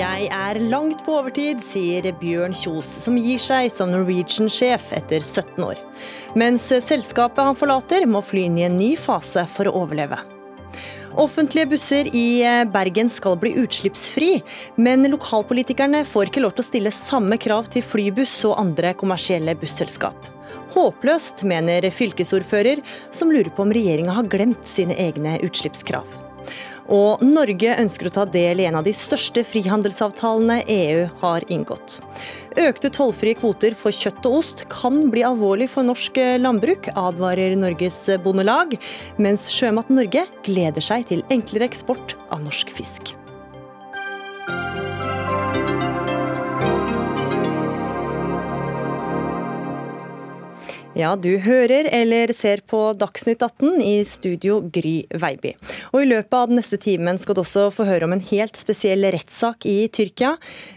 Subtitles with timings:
[0.00, 5.60] Jeg er langt på overtid, sier Bjørn Kjos, som gir seg som Norwegian-sjef etter 17
[5.64, 5.80] år.
[6.38, 10.20] Mens selskapet han forlater, må fly inn i en ny fase for å overleve.
[11.18, 14.32] Offentlige busser i Bergen skal bli utslippsfri,
[14.78, 19.56] men lokalpolitikerne får ikke lov til å stille samme krav til flybuss og andre kommersielle
[19.58, 20.39] busselskap.
[20.74, 26.18] Håpløst, mener fylkesordfører, som lurer på om regjeringa har glemt sine egne utslippskrav.
[26.90, 32.00] Og Norge ønsker å ta del i en av de største frihandelsavtalene EU har inngått.
[32.58, 38.02] Økte tollfrie kvoter for kjøtt og ost kan bli alvorlig for norsk landbruk, advarer Norges
[38.24, 38.74] Bondelag,
[39.22, 43.14] mens Sjømat Norge gleder seg til enklere eksport av norsk fisk.
[50.98, 55.52] Ja, du hører eller ser på Dagsnytt 18 i studio Gry Veiby.
[55.92, 58.58] Og I løpet av den neste timen skal du også få høre om en helt
[58.58, 60.32] spesiell rettssak i Tyrkia.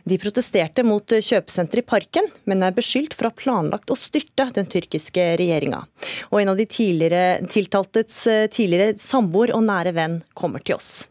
[0.05, 4.51] De protesterte mot kjøpesenteret i Parken, men er beskyldt for å ha planlagt å styrte
[4.53, 5.81] den tyrkiske regjeringa.
[6.29, 8.21] Og en av de tidligere tiltaltes
[8.53, 11.07] tidligere samboer og nære venn kommer til oss.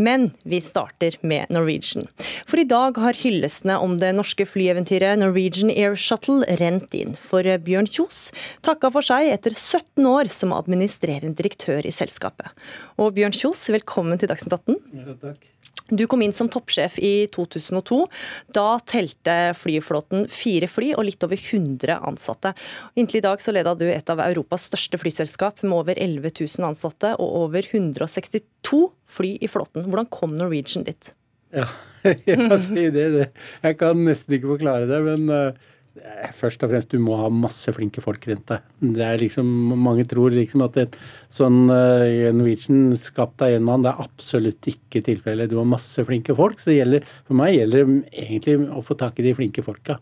[0.00, 2.08] Men vi starter med Norwegian.
[2.48, 7.12] For i dag har hyllestene om det norske flyeventyret Norwegian Air Shuttle rent inn.
[7.20, 8.30] For Bjørn Kjos
[8.64, 12.48] takka for seg etter 17 år som administrerende direktør i selskapet.
[12.96, 14.80] Og Bjørn Kjos, velkommen til Dagsnytt 18.
[14.96, 15.50] Ja, takk.
[15.90, 18.00] Du kom inn som toppsjef i 2002.
[18.54, 22.54] Da telte flyflåten fire fly og litt over 100 ansatte.
[22.98, 26.68] Inntil i dag så leda du et av Europas største flyselskap med over 11 000
[26.70, 29.86] ansatte og over 162 fly i flåten.
[29.86, 31.12] Hvordan kom Norwegian dit?
[31.54, 31.66] Ja,
[32.06, 33.28] jeg si det, det.
[33.64, 35.70] Jeg kan nesten ikke forklare det, men uh,
[36.38, 38.66] Først og fremst, du må ha masse flinke folk rundt deg.
[38.94, 40.94] Det er liksom, Mange tror liksom at et
[41.34, 45.50] sånn uh, Norwegian skapt av en mann, det er absolutt ikke tilfellet.
[45.50, 46.62] Du har masse flinke folk.
[46.62, 49.98] så det gjelder, For meg gjelder det egentlig å få tak i de flinke folka.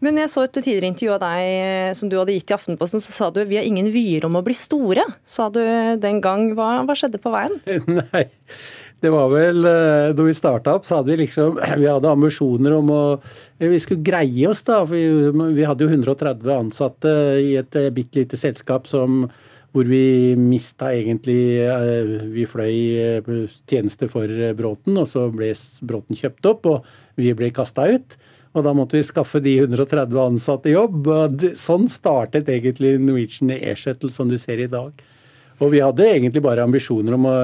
[0.00, 3.02] Men jeg så et tidligere intervju av deg eh, som du hadde gitt i Aftenposten,
[3.02, 5.60] så sa du vi har ingen vyer om å bli store, sa du
[6.00, 6.48] den gang.
[6.56, 7.58] Hva, hva skjedde på veien?
[7.98, 8.24] Nei,
[9.06, 12.76] det var vel eh, Da vi starta opp, så hadde vi liksom Vi hadde ambisjoner
[12.76, 13.02] om å
[13.62, 14.82] Vi skulle greie oss, da.
[14.88, 15.02] Vi,
[15.32, 17.12] vi hadde jo 130 ansatte
[17.42, 19.26] i et eh, bitte lite selskap som
[19.76, 22.76] hvor vi mista egentlig eh, Vi fløy
[23.68, 25.52] tjeneste for Bråten, og så ble
[25.84, 28.16] Bråten kjøpt opp, og vi ble kasta ut.
[28.56, 31.10] Og da måtte vi skaffe de 130 ansatte jobb.
[31.12, 34.96] og Sånn startet egentlig Norwegian Air Shuttle som du ser i dag.
[35.56, 37.36] Og vi hadde egentlig bare ambisjoner om å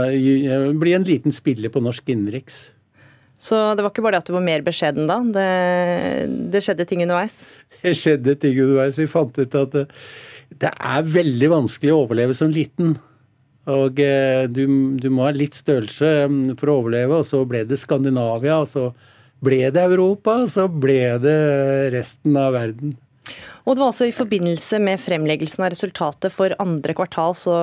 [0.80, 2.66] bli en liten spiller på norsk innenriks.
[3.42, 5.18] Så det var ikke bare det at du var mer beskjeden da?
[5.34, 5.46] Det,
[6.52, 7.42] det, skjedde ting underveis?
[7.82, 8.98] Det skjedde ting underveis.
[9.00, 9.88] Vi fant ut at det,
[10.62, 12.92] det er veldig vanskelig å overleve som liten.
[13.72, 14.62] Og eh, du,
[14.98, 17.18] du, må ha litt størrelse mm, for å overleve.
[17.18, 18.88] Og så ble det Skandinavia, og så
[19.42, 21.38] ble det Europa, og så ble det
[21.94, 22.94] resten av verden.
[23.64, 27.56] Og det var altså i forbindelse med fremleggelsen av resultatet for andre kvartal så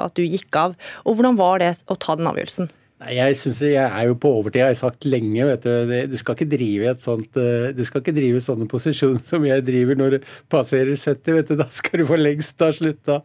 [0.00, 0.78] at du gikk av.
[1.04, 2.72] Og hvordan var det å ta den avgjørelsen?
[3.10, 5.44] Jeg synes jeg er jo på overtid, jeg har sagt lenge.
[5.44, 9.20] vet Du Du skal ikke drive et sånt, eh, du skal ikke drive sånne posisjoner
[9.30, 11.34] som jeg driver når du passerer 70.
[11.34, 13.20] vet du, Da skal du for lengst ha slutta.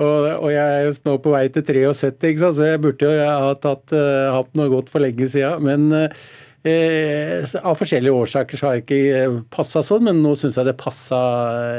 [0.00, 2.56] Og, og, jeg er jo nå på vei til 73, ikke sant?
[2.56, 5.60] så jeg burde jo ha tatt, uh, hatt noe godt for lenge siden.
[5.66, 6.14] Men
[6.60, 10.74] av forskjellige årsaker så har jeg ikke eh, passa sånn, men nå syns jeg det
[10.76, 11.20] passa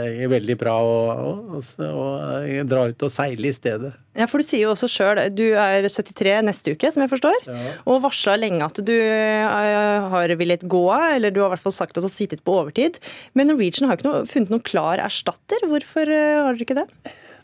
[0.07, 0.95] eh, veldig bra å,
[1.59, 2.07] å, å,
[2.65, 3.91] dra ut og seile i stedet.
[4.17, 7.37] Ja, for Du sier jo også sjøl du er 73 neste uke, som jeg forstår,
[7.45, 7.75] ja.
[7.85, 11.77] og varsla lenge at du har villet gå av, eller du har i hvert fall
[11.77, 12.97] sagt at du har sittet på overtid.
[13.37, 15.61] Men Norwegian har ikke noe, funnet noen klar erstatter.
[15.69, 16.89] Hvorfor har dere ikke det?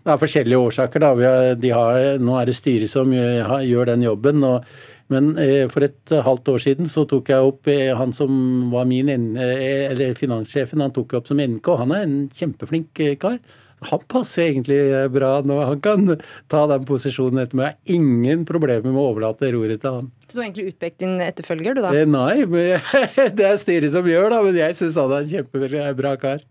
[0.08, 1.06] Det er forskjellige årsaker.
[1.06, 1.14] da.
[1.22, 4.46] Har, har, nå er det styret som gjør den jobben.
[4.48, 4.66] og
[5.14, 8.32] men eh, for et halvt år siden så tok jeg opp eh, han som
[8.74, 11.70] var min eh, eller finanssjefen, han tok jeg opp som NK.
[11.80, 13.40] Han er en kjempeflink kar.
[13.86, 14.80] Han passer egentlig
[15.14, 15.60] bra nå.
[15.70, 16.16] Han kan
[16.50, 17.76] ta den posisjonen etter meg.
[17.86, 20.08] Jeg har ingen problemer med å overlate roret til han.
[20.26, 21.92] Så du har egentlig utpekt din etterfølger, du da?
[21.94, 22.42] Eh, nei,
[23.38, 24.42] det er styret som gjør det.
[24.48, 26.44] Men jeg syns han er en kjempebra kar.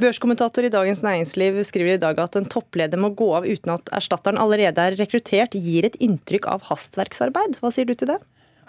[0.00, 3.92] Børskommentator i Dagens Næringsliv skriver i dag at en toppleder må gå av uten at
[4.00, 7.60] erstatteren allerede er rekruttert, gir et inntrykk av hastverksarbeid.
[7.60, 8.22] Hva sier du til det?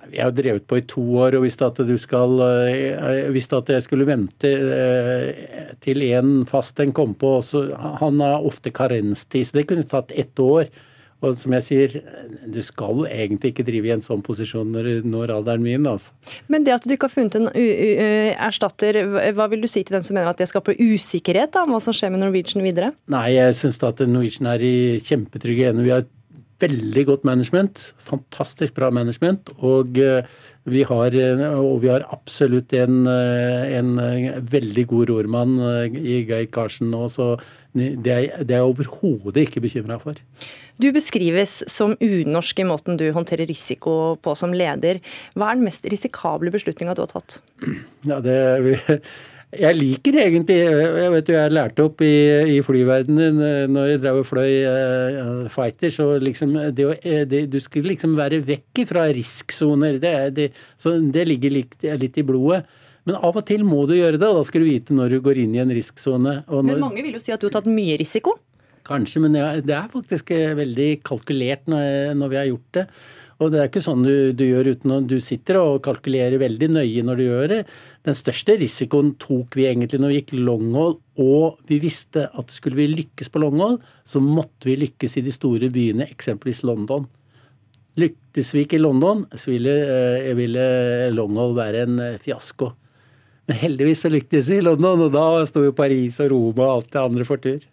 [0.09, 4.07] Vi har drevet på i to år og visste at, skal, eh, at jeg skulle
[4.09, 7.37] vente eh, til en fast en kom på.
[7.45, 10.71] Så han har ofte karenstid, så det kunne tatt ett år.
[11.21, 11.95] Og som jeg sier,
[12.49, 15.85] du skal egentlig ikke drive i en sånn posisjon når du når alderen min.
[15.85, 16.09] altså.
[16.49, 17.51] Men det at du ikke har funnet en
[18.41, 18.97] erstatter,
[19.37, 21.93] hva vil du si til den som mener at det skaper usikkerhet om hva som
[21.93, 22.89] skjer med Norwegian videre?
[23.13, 25.85] Nei, jeg syns at Norwegian er i kjempetrygge hender.
[25.85, 26.09] Vi har
[26.61, 27.81] veldig godt management.
[28.07, 29.51] Fantastisk bra management.
[29.59, 29.97] Og
[30.69, 31.17] vi har,
[31.57, 33.95] og vi har absolutt en, en
[34.51, 35.57] veldig god rormann
[35.97, 37.33] i Geir Karsen nå, så
[37.71, 40.17] det er, det er jeg overhodet ikke bekymra for.
[40.81, 44.99] Du beskrives som unorsk i måten du håndterer risiko på som leder.
[45.39, 47.39] Hva er den mest risikable beslutninga du har tatt?
[48.07, 48.99] Ja, det,
[49.51, 52.13] jeg liker egentlig Jeg vet jo jeg lærte opp i,
[52.55, 56.87] i flyverdenen når jeg drev og fløy uh, fighter, så liksom det,
[57.27, 59.99] det, Du skulle liksom være vekk fra risksoner.
[60.01, 60.47] Det, det,
[61.11, 62.63] det ligger litt, litt i blodet.
[63.09, 65.21] Men av og til må du gjøre det, og da skal du vite når du
[65.25, 66.41] går inn i en risksone.
[66.47, 68.37] Men mange vil jo si at du har tatt mye risiko?
[68.87, 72.85] Kanskje, men det er faktisk eh, veldig kalkulert når vi har gjort det.
[73.41, 76.67] Og det er ikke sånn du, du gjør uten at du sitter og kalkulerer veldig
[76.75, 77.61] nøye når du gjør det.
[78.05, 82.77] Den største risikoen tok vi egentlig når vi gikk longhold, og vi visste at skulle
[82.77, 87.09] vi lykkes på longhold, så måtte vi lykkes i de store byene, eksempelvis London.
[87.97, 90.69] Lyktes vi ikke i London, så ville, eh, ville
[91.17, 92.69] longhold være en eh, fiasko.
[93.49, 96.75] Men heldigvis så lyktes vi i London, og da sto jo Paris og Roma og
[96.77, 97.70] alt det andre for tur.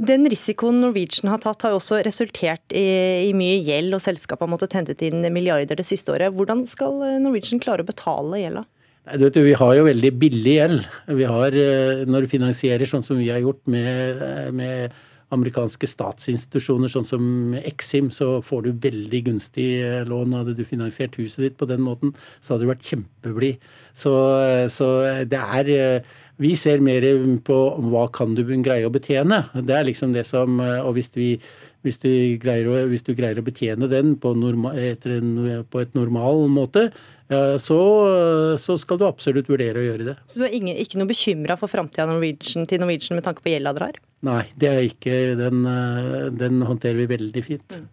[0.00, 4.46] Den risikoen Norwegian har tatt, har jo også resultert i, i mye gjeld, og selskapet
[4.46, 6.32] har måttet hente inn milliarder det siste året.
[6.32, 8.64] Hvordan skal Norwegian klare å betale gjelda?
[9.10, 10.88] Vi har jo veldig billig gjeld.
[11.08, 14.92] Vi har, eh, Når du finansierer sånn som vi har gjort med, med
[15.30, 20.32] amerikanske statsinstitusjoner, sånn som Exim, så får du veldig gunstig eh, lån.
[20.32, 23.60] Hadde du finansiert huset ditt på den måten, så hadde du vært kjempeblid.
[23.94, 24.12] Så,
[24.70, 24.88] så,
[25.28, 27.04] det er eh, Vi ser mer
[27.44, 27.58] på
[27.90, 29.42] hva kan du greie å betjene.
[29.54, 31.30] Det er liksom det som eh, Og hvis, vi,
[31.84, 32.10] hvis, du,
[32.40, 36.90] greier å, hvis du greier å betjene den på, norma, en, på et normal måte,
[37.30, 37.76] så,
[38.58, 40.14] så, skal du absolutt vurdere å gjøre det.
[40.26, 43.70] Så du er ingen, ikke noe bekymra for framtida til Norwegian med tanke på gjelda
[43.76, 44.00] dere har?
[44.26, 45.12] Nei, det er ikke.
[45.38, 47.76] Den, eh, den håndterer vi veldig fint.
[47.76, 47.86] Mm.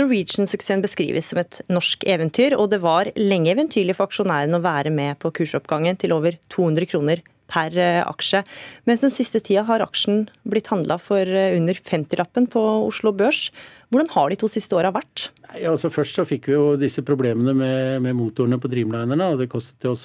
[0.00, 4.90] Norwegian-suksessen beskrives som et norsk eventyr, og det var lenge eventyrlig for aksjonærene å være
[4.94, 8.44] med på kursoppgangen til over 200 kroner per eh, aksje.
[8.88, 13.48] Mens den siste tida har aksjen blitt handla for eh, under 50-lappen på Oslo Børs.
[13.92, 15.30] Hvordan har de to siste åra vært?
[15.48, 19.32] Nei, altså Først så fikk vi jo disse problemene med, med motorene på Dreamlinerne.
[19.32, 20.04] og Det kostet oss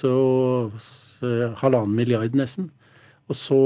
[1.60, 2.70] halvannen milliard nesten.
[3.32, 3.58] Og så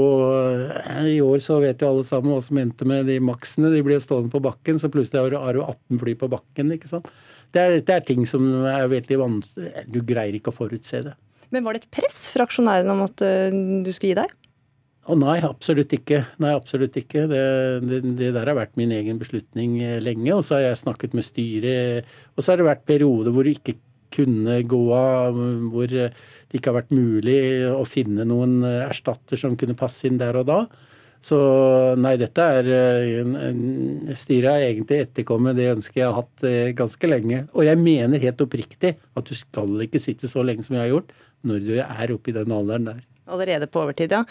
[0.79, 3.71] eh, I år så vet jo alle sammen hva som endte med de maksene.
[3.73, 6.71] De blir stående på bakken, så plutselig har du 18 fly på bakken.
[6.75, 7.09] ikke sant?
[7.51, 11.15] Det er, det er ting som er veldig vanskelig Du greier ikke å forutse det.
[11.53, 13.49] Men var det et press fra aksjonærene om at eh,
[13.83, 14.35] du skulle gi deg?
[15.09, 16.21] Å nei, absolutt ikke.
[16.43, 17.25] Nei, absolutt ikke.
[17.31, 17.43] Det,
[17.87, 20.29] det, det, der har vært min egen beslutning eh, lenge.
[20.35, 22.11] Og så har jeg snakket med styret.
[22.35, 23.79] Og så har det vært perioder hvor det ikke
[24.13, 25.37] kunne gå av,
[25.69, 26.11] hvor det
[26.57, 30.63] ikke har vært mulig å finne noen erstatter som kunne passe inn der og da.
[31.25, 31.37] Så
[31.99, 32.67] nei, dette er
[34.15, 37.41] Styret har egentlig etterkommet det ønsket jeg har hatt eh, ganske lenge.
[37.51, 40.93] Og jeg mener helt oppriktig at du skal ikke sitte så lenge som jeg har
[40.93, 41.11] gjort,
[41.47, 43.05] når du er oppe i den alderen der.
[43.29, 44.23] Allerede på overtid, ja.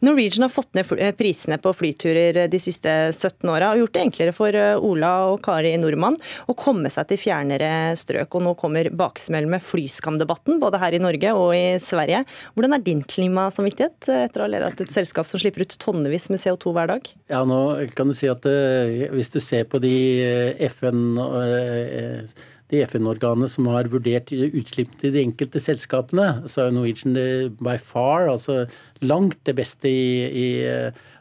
[0.00, 3.96] Norwegian har fått ned eh, prisene på flyturer eh, de siste 17 åra og gjort
[3.96, 6.16] det enklere for eh, Ola og Kari Nordmann
[6.48, 8.38] å komme seg til fjernere strøk.
[8.38, 12.24] Og nå kommer baksmell med flyskamdebatten, både her i Norge og i Sverige.
[12.56, 16.40] Hvordan er din klimasamvittighet etter å ha ledet et selskap som slipper ut tonnevis med
[16.42, 17.12] CO2 hver dag?
[17.32, 17.60] Ja, nå
[17.96, 19.96] kan du si at hvis du ser på de
[20.70, 21.18] FN
[22.72, 27.14] de FN-organene som har vurdert utslipp til de enkelte selskapene, så er Norwegian
[27.60, 28.64] by far altså
[29.06, 30.48] langt det beste i, i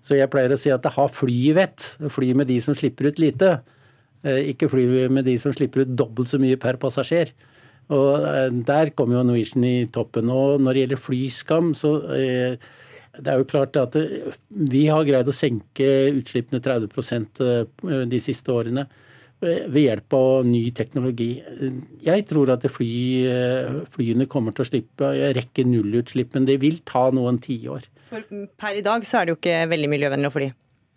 [0.06, 1.86] Så jeg pleier å si at det har flyvett.
[2.14, 3.58] Fly med de som slipper ut lite.
[4.26, 7.34] Eh, ikke fly med de som slipper ut dobbelt så mye per passasjer.
[7.94, 10.32] Og eh, Der kommer jo Norwegian i toppen.
[10.34, 12.58] Og når det gjelder flyskam, så eh,
[13.16, 13.96] det er jo klart at
[14.50, 17.40] vi har greid å senke utslippene 30%
[18.12, 18.84] de siste årene
[19.44, 21.30] ved hjelp av ny teknologi.
[22.06, 22.94] Jeg tror at fly,
[23.94, 27.86] flyene kommer til å slippe rekke nullutslipp, men det vil ta noen tiår.
[28.10, 30.52] Per i dag så er det jo ikke veldig miljøvennlig å fly?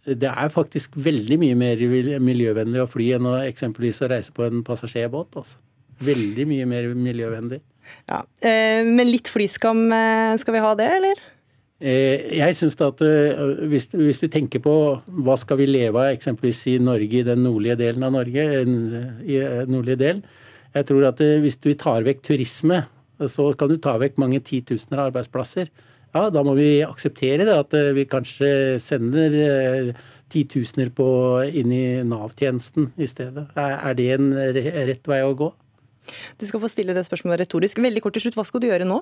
[0.08, 1.80] Det er faktisk veldig mye mer
[2.24, 5.36] miljøvennlig å fly enn å eksempelvis å reise på en passasjerbåt.
[5.36, 5.58] Altså.
[6.04, 7.60] Veldig mye mer miljøvennlig.
[8.08, 11.20] Ja, eh, Men litt flyskam, eh, skal vi ha det, eller?
[11.78, 13.38] Eh, jeg synes at eh,
[13.70, 14.72] hvis, hvis, vi tenker på
[15.22, 18.46] hva skal vi leve av eksempelvis i Norge, i den nordlige delen av Norge,
[19.22, 20.22] i eh, nordlige del,
[20.74, 22.82] jeg tror at hvis vi tar vekk turisme,
[23.30, 25.70] så kan du ta vekk mange titusener arbeidsplasser.
[26.16, 28.50] Ja, da må vi akseptere det, at vi kanskje
[28.82, 29.94] sender
[30.30, 31.06] titusener på,
[31.46, 33.48] inn i Nav-tjenesten i stedet.
[33.58, 35.50] Er det en rett vei å gå?
[36.38, 37.80] Du skal få stille det spørsmålet retorisk.
[37.82, 39.00] Veldig kort til slutt, hva skal du gjøre nå?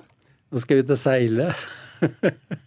[0.53, 1.51] Nå skal vi ut og seile.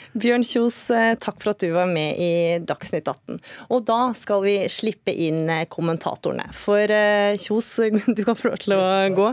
[0.11, 3.37] Bjørn Kjos, eh, takk for at du var med i Dagsnytt 18.
[3.71, 6.49] Og da skal vi slippe inn eh, kommentatorene.
[6.57, 7.69] For eh, Kjos,
[8.17, 8.81] du kan få lov til å
[9.15, 9.29] gå.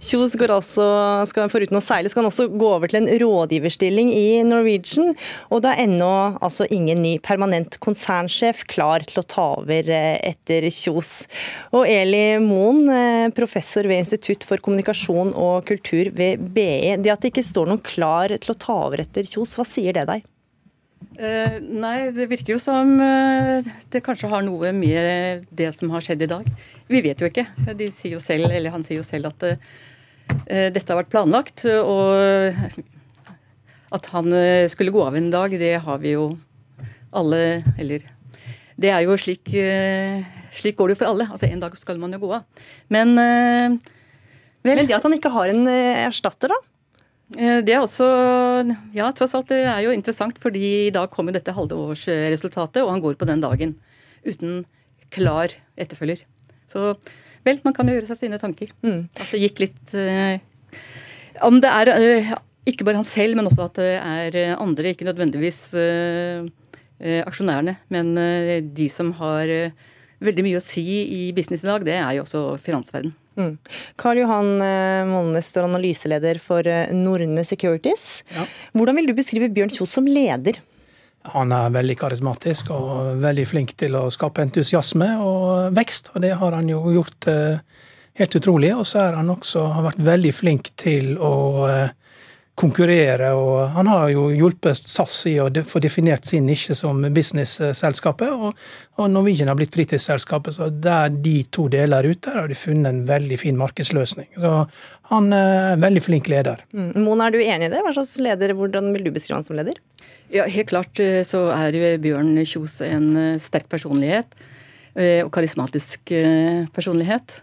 [0.00, 0.86] Kjos går altså,
[1.28, 5.12] skal, foruten å seile, skal han også gå over til en rådgiverstilling i Norwegian.
[5.52, 10.68] Og det er ennå altså ingen ny permanent konsernsjef klar til å ta over etter
[10.72, 11.12] Kjos.
[11.76, 12.88] Og Eli Moen,
[13.36, 16.96] professor ved Institutt for kommunikasjon og kultur ved BI.
[17.04, 19.92] Det at det ikke står noen klar til å ta over etter Kjos, hva sier
[20.00, 20.21] det deg?
[21.18, 26.04] Uh, nei, det virker jo som uh, det kanskje har noe med det som har
[26.04, 26.48] skjedd i dag.
[26.88, 27.46] Vi vet jo ikke.
[27.78, 29.56] De sier jo selv, eller Han sier jo selv at uh,
[30.48, 31.64] dette har vært planlagt.
[31.66, 32.82] Og
[33.92, 34.32] at han
[34.72, 36.30] skulle gå av en dag, det har vi jo
[37.12, 38.06] alle Eller
[38.80, 39.50] det er jo slik
[40.56, 41.26] Slik går det jo for alle.
[41.28, 42.46] Altså En dag skal man jo gå av.
[42.88, 43.80] Men vel
[44.64, 46.71] Men det at han ikke har en erstatter, da?
[47.38, 48.06] Eh, det er også
[48.96, 53.02] Ja, tross alt, det er jo interessant, fordi i dag kommer dette halvårsresultatet, og han
[53.02, 53.76] går på den dagen
[54.26, 54.62] uten
[55.12, 56.22] klar etterfølger.
[56.70, 56.94] Så
[57.44, 58.72] vel, man kan jo gjøre seg sine tanker.
[58.84, 59.08] Mm.
[59.18, 60.38] At det gikk litt uh,
[61.44, 62.34] Om det er uh,
[62.70, 66.46] ikke bare han selv, men også at det er andre, ikke nødvendigvis uh,
[67.02, 68.12] aksjonærene, men
[68.76, 69.50] de som har
[70.22, 73.10] veldig mye å si i business i dag, det er jo også finansverden.
[73.38, 73.54] Mm.
[73.96, 78.22] Karl Johan eh, Molnes står analyseleder for eh, Norne Securities.
[78.34, 78.44] Ja.
[78.76, 80.60] Hvordan vil du beskrive Bjørn Kjos som leder?
[81.32, 86.10] Han er veldig karismatisk og veldig flink til å skape entusiasme og vekst.
[86.16, 87.62] Og det har han jo gjort eh,
[88.20, 88.72] helt utrolig.
[88.76, 91.34] Og så er han også har vært veldig flink til å
[92.54, 93.32] konkurrere.
[93.32, 98.32] og Han har jo hjulpet SAS i å få definert sin nisje som business-selskapet.
[98.32, 98.58] Og,
[99.00, 100.56] og Norwegian har blitt fritidsselskapet.
[100.58, 104.28] Så der de to deler er ute, der har de funnet en veldig fin markedsløsning.
[104.36, 104.52] Så
[105.12, 106.64] han er en veldig flink leder.
[106.76, 106.92] Mm.
[107.04, 107.80] Mona, er du enig i det?
[107.84, 109.80] Hva slags leder, Hvordan vil du beskrive han som leder?
[110.32, 114.36] Ja, Helt klart eh, så er Bjørn Kjos en eh, sterk personlighet.
[114.92, 116.12] Eh, og karismatisk
[116.72, 117.38] personlighet.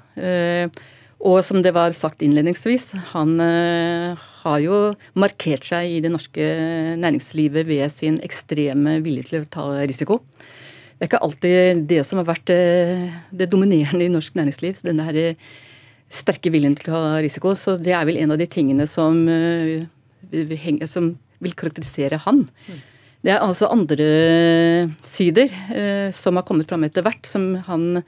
[1.19, 4.77] Og som det var sagt innledningsvis, han har jo
[5.19, 6.45] markert seg i det norske
[6.95, 10.21] næringslivet ved sin ekstreme vilje til å ta risiko.
[10.99, 14.81] Det er ikke alltid det som har vært eh, det dominerende i norsk næringsliv.
[14.83, 15.37] Denne her
[16.11, 17.53] sterke viljen til å ta risiko.
[17.55, 19.87] Så det er vel en av de tingene som, eh,
[20.91, 22.43] som vil karakterisere han.
[23.23, 24.09] Det er altså andre
[25.07, 28.03] sider eh, som har kommet fram etter hvert, som han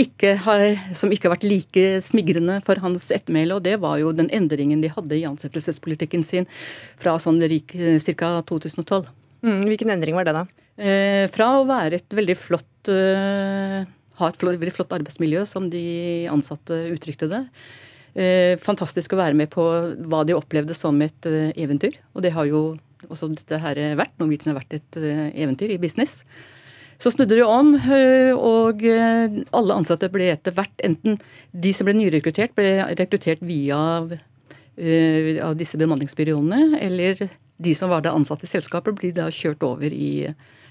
[0.00, 0.64] ikke har,
[0.96, 3.58] som ikke har vært like smigrende for hans ettermæle.
[3.58, 6.48] Og det var jo den endringen de hadde i ansettelsespolitikken sin
[7.00, 8.30] fra sånn ca.
[8.50, 9.06] 2012.
[9.44, 10.44] Mm, hvilken endring var det, da?
[10.74, 13.84] Eh, fra å være et veldig flott eh,
[14.18, 15.82] Ha et flott, veldig flott arbeidsmiljø, som de
[16.30, 17.40] ansatte uttrykte det.
[18.14, 19.62] Eh, fantastisk å være med på
[20.06, 21.98] hva de opplevde som et eh, eventyr.
[22.14, 22.76] Og det har jo
[23.08, 24.14] også dette her vært.
[24.22, 26.22] Norwegian har vært et eh, eventyr i business.
[26.98, 31.18] Så snudde det om, eh, og eh, alle ansatte ble etter hvert enten
[31.50, 37.28] De som ble nyrekruttert, ble rekruttert via uh, av disse bemanningsbyråene, eller
[37.62, 40.26] de som var da ansatte i selskapet, blir da kjørt over i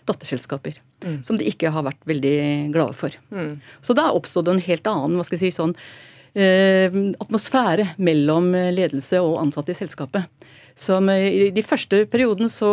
[0.08, 0.75] datterselskaper.
[1.06, 1.22] Mm.
[1.24, 2.39] Som de ikke har vært veldig
[2.74, 3.15] glade for.
[3.32, 3.62] Mm.
[3.82, 5.77] Så da oppstod det en helt annen hva skal jeg si, sånn,
[6.34, 10.27] atmosfære mellom ledelse og ansatte i selskapet.
[10.80, 12.70] Som I de første periodene så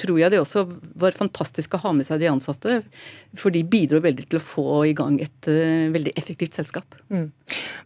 [0.00, 0.66] tror jeg det også
[1.00, 2.82] var fantastisk å ha med seg de ansatte.
[3.38, 6.96] For de bidro veldig til å få i gang et uh, veldig effektivt selskap.
[7.08, 7.30] Mm.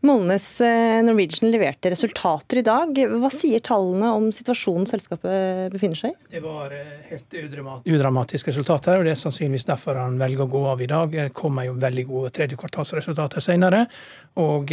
[0.07, 2.99] Molnes uh, Norwegian leverte resultater i dag.
[3.21, 6.31] Hva sier tallene om situasjonen selskapet befinner seg i?
[6.37, 10.65] Det var uh, helt udramatiske resultater, og det er sannsynligvis derfor han velger å gå
[10.73, 11.15] av i dag.
[11.15, 13.87] Det kommer jo veldig gode tredjekvartalsresultater senere.
[14.37, 14.69] Og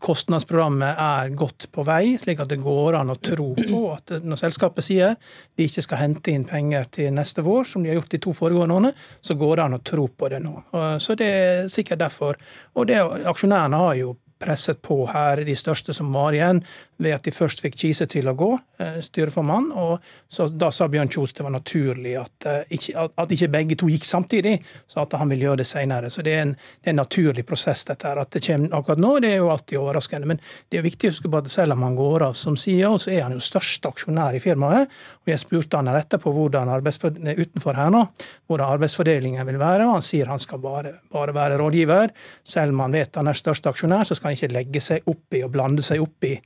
[0.00, 4.12] kostnadsprogrammet er godt på vei, slik at det går an å tro tro på at
[4.24, 5.16] når selskapet sier
[5.58, 8.34] de ikke skal hente inn penger til neste vår, som de har gjort de to
[8.36, 8.92] foregående årene,
[9.24, 10.54] så går det an å tro på det nå.
[11.02, 12.40] Så det er sikkert derfor.
[12.76, 16.62] Og det, aksjonærene har jo presset på her, de største som var igjen,
[17.00, 19.70] ved at de først fikk Kise til å gå, eh, styreformann.
[19.72, 23.86] og så Da sa Bjørn Kjos det var naturlig at, eh, at ikke begge to
[23.86, 26.10] gikk samtidig, så at han vil gjøre det senere.
[26.10, 28.18] Så det er en, det er en naturlig prosess, dette her.
[28.18, 30.26] At det kommer akkurat nå, det er jo alltid overraskende.
[30.26, 30.40] Men
[30.70, 33.12] det er viktig å huske på at selv om han går av som CEO, så
[33.12, 34.88] er han jo største aksjonær i firmaet.
[35.24, 38.06] Og jeg spurte han etterpå hvordan utenfor her nå,
[38.46, 42.10] hvordan arbeidsfordelingen vil være, og han sier han skal bare, bare være rådgiver.
[42.44, 45.36] Selv om han vet han er største aksjonær, så skal han ikke legge seg opp
[45.36, 46.36] i og blande seg opp i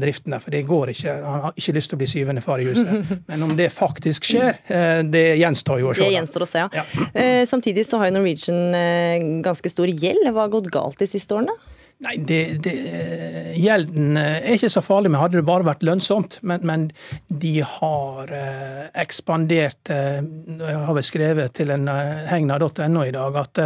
[0.00, 0.40] driftene.
[0.42, 1.14] For det går ikke.
[1.24, 3.12] Han har ikke lyst til å bli syvende far i huset.
[3.30, 6.04] Men om det faktisk skjer, eh, det gjenstår jo å se.
[6.04, 6.82] Det gjenstår å se, ja.
[6.82, 7.08] ja.
[7.12, 10.26] Eh, samtidig så har jo Norwegian ganske stor gjeld.
[10.30, 11.54] Hva har gått galt de siste årene?
[12.04, 12.72] Nei, det, det,
[13.56, 16.36] Gjelden er ikke så farlig, men hadde det bare vært lønnsomt.
[16.44, 16.82] Men, men
[17.28, 23.40] de har eh, ekspandert eh, Jeg har vel skrevet til en eh, hegna.no i dag
[23.40, 23.62] at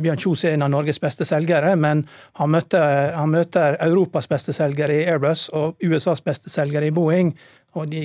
[0.00, 2.06] Bjørn Kjos er en av Norges beste selgere, men
[2.40, 7.34] han møter, han møter Europas beste selgere i Airbus og USAs beste selgere i Boeing.
[7.78, 8.02] Og de,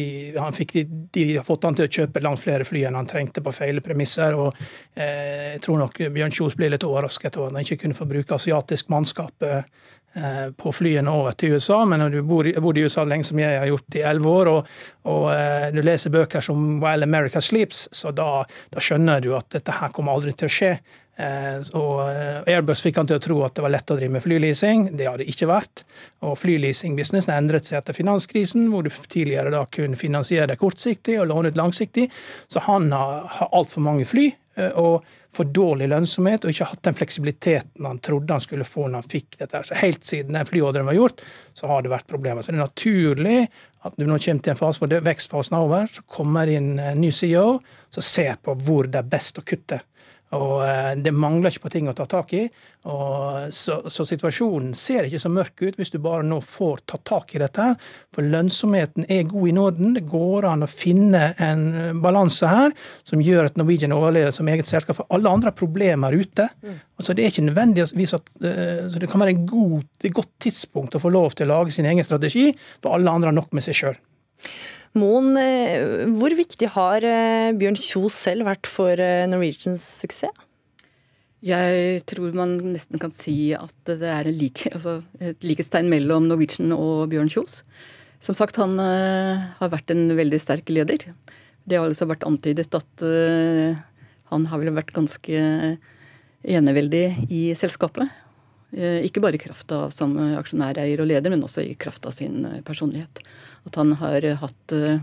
[0.53, 0.84] fikk, de,
[1.15, 3.81] de, har fått han til å kjøpe langt flere fly enn han trengte på feil
[3.86, 4.38] premisser.
[4.38, 4.53] og
[4.93, 8.05] eh, Jeg tror nok Bjørn Kjos ble litt overrasket over at han ikke kunne få
[8.10, 9.63] bruke asiatisk mannskap eh,
[10.55, 11.81] på flyene over til USA.
[11.89, 14.51] Men når du bor, bor i USA lenge som jeg har gjort i elleve år,
[14.53, 14.75] og,
[15.10, 19.50] og eh, du leser bøker som While America Sleeps, så da, da skjønner du at
[19.57, 20.72] dette her kommer aldri til å skje.
[21.15, 24.17] Eh, og eh, Airbus fikk han til å tro at det var lett å drive
[24.17, 24.89] med flyleasing.
[25.00, 25.86] Det har det ikke vært.
[26.27, 31.29] Og Flyleasingbusinessen endret seg etter finanskrisen, hvor du tidligere da kunne finansiere det kortsiktig og
[31.31, 32.10] låne ut langsiktig.
[32.51, 35.05] Så han har, har altfor mange fly eh, og
[35.36, 39.10] for dårlig lønnsomhet og ikke hatt den fleksibiliteten han trodde han skulle få når han
[39.12, 39.63] fikk dette.
[39.67, 42.43] Så Helt siden den flyordren var gjort, så har det vært problemer.
[42.43, 43.39] Så det er naturlig
[43.86, 46.77] at når du nå kommer til en fase hvor vekstfasen er over, så kommer inn
[46.79, 47.60] en ny CEO
[47.93, 49.81] som ser på hvor det er best å kutte.
[50.34, 52.46] Og eh, Det mangler ikke på ting å ta tak i.
[52.89, 57.05] Og så, så, situasjonen ser ikke så mørk ut hvis du bare nå får tatt
[57.08, 57.67] tak i dette.
[58.13, 59.94] For lønnsomheten er god i Norden.
[59.98, 62.74] Det går an å finne en balanse her
[63.08, 65.00] som gjør at Norwegian overlever som eget selskap.
[65.00, 66.50] For alle andre har problemer ute.
[66.65, 66.79] Mm.
[67.00, 70.34] Altså Det er ikke nødvendigvis at eh, så det kan være en god, et godt
[70.41, 72.50] tidspunkt å få lov til å lage sin egen strategi,
[72.84, 74.01] for alle andre har nok med seg sjøl.
[74.95, 80.31] Moen, eh, hvor viktig har eh, Bjørn Kjos selv vært for eh, Norwegians suksess?
[81.45, 86.71] Jeg tror man nesten kan si at det er like, altså et likhetstegn mellom Norwegian
[86.73, 87.59] og Bjørn Kjos.
[88.23, 91.03] Som sagt, han har vært en veldig sterk leder.
[91.67, 93.03] Det har altså vært antydet at
[94.31, 95.43] han har vel vært ganske
[96.41, 98.09] eneveldig i selskapet.
[99.05, 102.41] Ikke bare i kraft av som aksjonæreier og leder, men også i kraft av sin
[102.65, 103.21] personlighet
[103.65, 105.01] at han har hatt uh,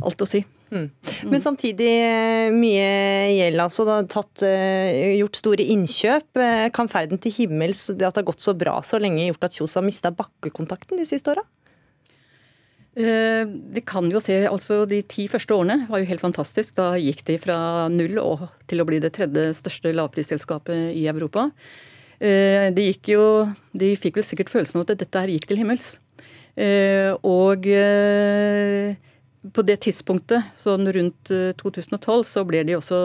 [0.00, 0.42] alt å si.
[0.70, 0.86] Mm.
[1.26, 2.90] Men samtidig eh, mye
[3.34, 3.58] gjeld.
[3.58, 6.42] altså tatt, uh, gjort store innkjøp.
[6.76, 9.56] Kan ferden til himmels, det at det har gått så bra så lenge, gjort at
[9.58, 11.46] Kjos har mista bakkekontakten de siste åra?
[13.00, 16.74] Det kan jo se, altså De ti første årene var jo helt fantastisk.
[16.76, 18.18] Da gikk de fra null
[18.68, 21.46] til å bli det tredje største lavprisselskapet i Europa.
[22.18, 23.22] De, gikk jo,
[23.72, 25.94] de fikk vel sikkert følelsen av at dette her gikk til himmels.
[26.60, 28.96] Eh, og eh,
[29.54, 33.00] på det tidspunktet, sånn rundt 2012, eh, så ble de også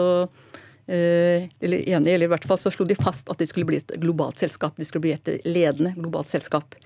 [0.86, 3.96] eller enige, eller i hvert fall så slo de fast at de skulle bli et
[3.98, 4.76] globalt selskap.
[4.78, 6.76] De skulle bli et ledende globalt selskap.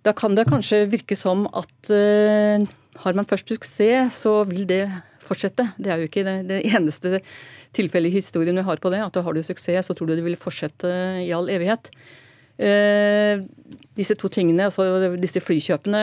[0.00, 4.86] Da kan det kanskje virke som at har man først suksess, så vil det
[5.28, 5.68] fortsette.
[5.76, 7.20] Det er jo ikke det, eneste
[7.76, 9.04] tilfellet i historien vi har på det.
[9.04, 10.88] At har du suksess, så tror du det vil fortsette
[11.20, 11.92] i all evighet.
[12.58, 13.44] Eh,
[13.94, 16.00] disse to tingene, altså disse flykjøpene,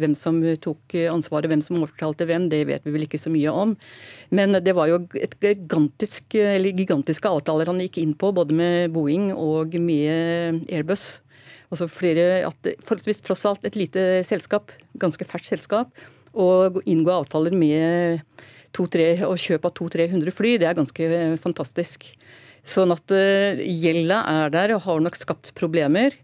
[0.00, 3.52] hvem som tok ansvaret, hvem som overtalte hvem, det vet vi vel ikke så mye
[3.52, 3.74] om.
[4.34, 9.32] Men det var jo et gigantisk, gigantiske avtaler han gikk inn på, både med Boeing
[9.34, 11.20] og med Airbus.
[11.70, 14.70] Altså flere, at Forholdsvis tross alt et lite selskap,
[15.02, 15.90] ganske ferskt selskap.
[16.36, 18.22] Og inngå avtaler med
[18.76, 21.08] to, tre, og kjøp av 200-300 fly, det er ganske
[21.42, 22.10] fantastisk.
[22.66, 26.16] Sånn at uh, gjelda er der og har nok skapt problemer.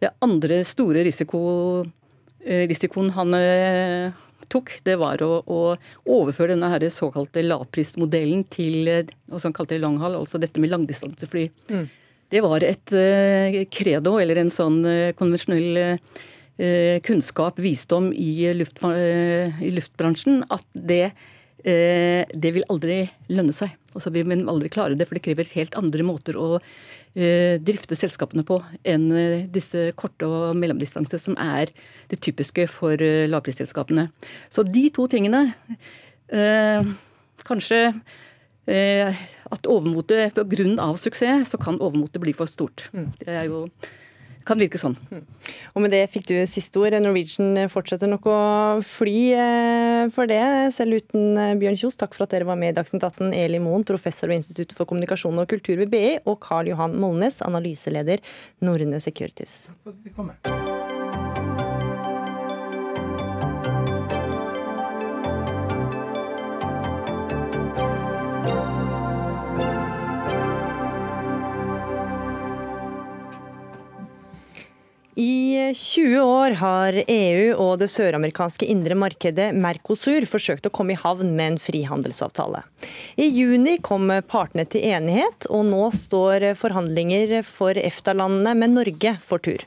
[0.00, 1.40] Det andre store risiko,
[1.84, 5.60] uh, risikoen han uh, tok, det var å, å
[6.08, 11.46] overføre denne her såkalte lavprismodellen til hva han kalte longhall, altså dette med langdistansefly.
[11.70, 11.84] Mm.
[12.30, 12.92] Det var et
[13.74, 14.84] credo, eller en sånn
[15.18, 15.98] konvensjonell
[17.06, 21.08] kunnskap, visdom i, luft, i luftbransjen, at det
[21.60, 23.74] Eh, det vil aldri lønne seg.
[23.94, 27.58] Og så vil vi aldri klare det, for det krever helt andre måter å eh,
[27.62, 31.72] drifte selskapene på enn eh, disse korte og mellomdistanse, som er
[32.12, 34.08] det typiske for lavprisselskapene.
[34.52, 35.48] Så de to tingene
[37.42, 37.78] Kanskje
[38.70, 40.84] at overmotet Pga.
[40.94, 42.84] suksess, så kan overmotet bli for stort.
[42.94, 43.08] Mm.
[43.18, 43.64] Det er jo
[44.48, 44.96] kan virke sånn.
[45.10, 45.24] Mm.
[45.74, 46.96] Og med det fikk du siste ord.
[47.02, 48.38] Norwegian fortsetter nok å
[48.86, 50.42] fly eh, for det,
[50.76, 51.98] selv uten eh, Bjørn Kjos.
[52.00, 53.34] Takk for at dere var med i Dagsnytt 18.
[53.36, 57.40] Eli Moen, professor ved Institutt for kommunikasjon og kultur ved BI, og Karl Johan Molnes,
[57.46, 58.24] analyseleder
[58.64, 59.66] Norne Securities.
[59.70, 60.69] Takk for at vi kom I
[75.74, 81.32] 20 år har EU og det søramerikanske indre markedet Mercosur forsøkt å komme i havn
[81.36, 82.62] med en frihandelsavtale.
[83.20, 89.42] I juni kom partene til enighet, og nå står forhandlinger for EFTA-landene med Norge for
[89.44, 89.64] tur.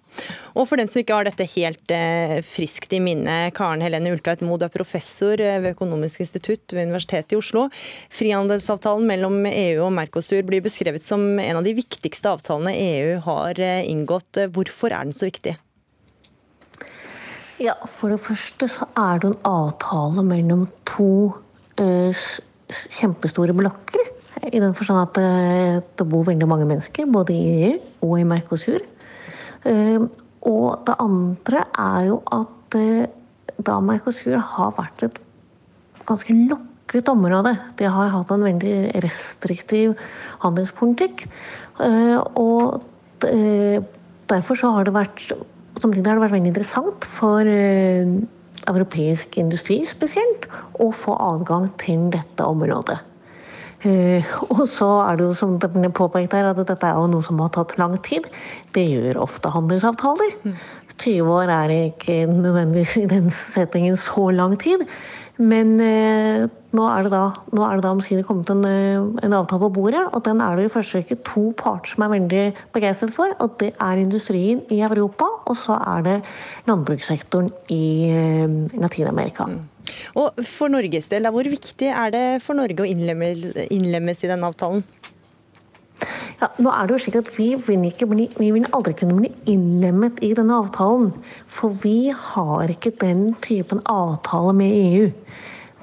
[0.53, 4.43] Og for den som ikke har dette helt eh, friskt i minne, Karen Helene Ultveit
[4.45, 7.67] Moe, du er professor ved Økonomisk institutt ved Universitetet i Oslo.
[8.13, 13.61] Frihandelsavtalen mellom EU og Mercosur blir beskrevet som en av de viktigste avtalene EU har
[13.61, 14.43] eh, inngått.
[14.53, 15.57] Hvorfor er den så viktig?
[17.63, 21.31] Ja, For det første så er det en avtale mellom to
[21.79, 22.23] uh,
[22.97, 24.09] kjempestore blokker.
[24.43, 28.17] I den forstand at det, eh, det, bor veldig mange mennesker, både i EU og
[28.19, 28.83] i Mercosur.
[29.63, 30.09] Uh,
[30.43, 33.05] og det andre er jo at uh,
[33.63, 35.23] da Mercosur har vært et
[36.03, 37.55] ganske lukket område.
[37.79, 39.95] De har hatt en veldig restriktiv
[40.43, 41.29] handelspolitikk.
[42.35, 42.83] Og
[44.27, 45.31] derfor så har det vært
[45.79, 48.05] Samtidig har det vært veldig interessant for eh,
[48.69, 50.45] europeisk industri spesielt
[50.81, 52.99] å få adgang til dette området.
[53.83, 57.09] Uh, og så er det jo som det ble påpekt her, at dette er jo
[57.11, 58.29] noe som har tatt lang tid.
[58.75, 60.37] Det gjør ofte handelsavtaler.
[60.93, 64.85] 20 år er ikke nødvendigvis i den settingen så lang tid.
[65.41, 66.43] Men eh,
[66.77, 67.23] nå er det da,
[67.57, 70.59] nå er det da omsider kommet en, eh, en, avtale på bordet, og den er
[70.59, 72.43] det i første rekke to parter som er veldig
[72.75, 73.33] begeistret for.
[73.41, 76.17] Og det er industrien i Europa, og så er det
[76.69, 79.49] landbrukssektoren i eh, Latin-Amerika.
[79.49, 79.61] Mm.
[80.21, 84.85] Og For Norges del, hvor viktig er det for Norge å innlemmes i denne avtalen?
[86.41, 89.31] Ja, nå er det jo slik at Vi vil, bli, vi vil aldri kunne bli
[89.53, 91.11] innlemmet i denne avtalen.
[91.47, 95.11] For vi har ikke den typen avtale med EU.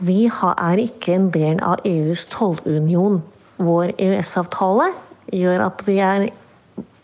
[0.01, 3.21] Vi er ikke en del av EUs tollunion.
[3.61, 4.91] Vår EØS-avtale
[5.37, 6.29] gjør at vi er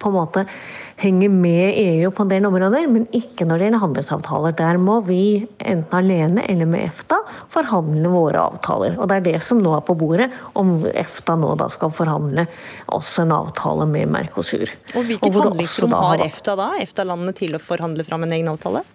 [0.01, 0.47] på en måte
[0.97, 4.55] henger med EU på en del områder, men ikke når det gjelder handelsavtaler.
[4.57, 7.19] Der må vi, enten alene eller med EFTA,
[7.53, 8.97] forhandle våre avtaler.
[8.97, 12.47] Og det er det som nå er på bordet, om EFTA nå da skal forhandle
[12.97, 14.73] også en avtale med Mercosur.
[14.95, 18.87] Og Hvilket og handlingsrom har EFTA da, EFTA-landene til å forhandle fram en egen avtale?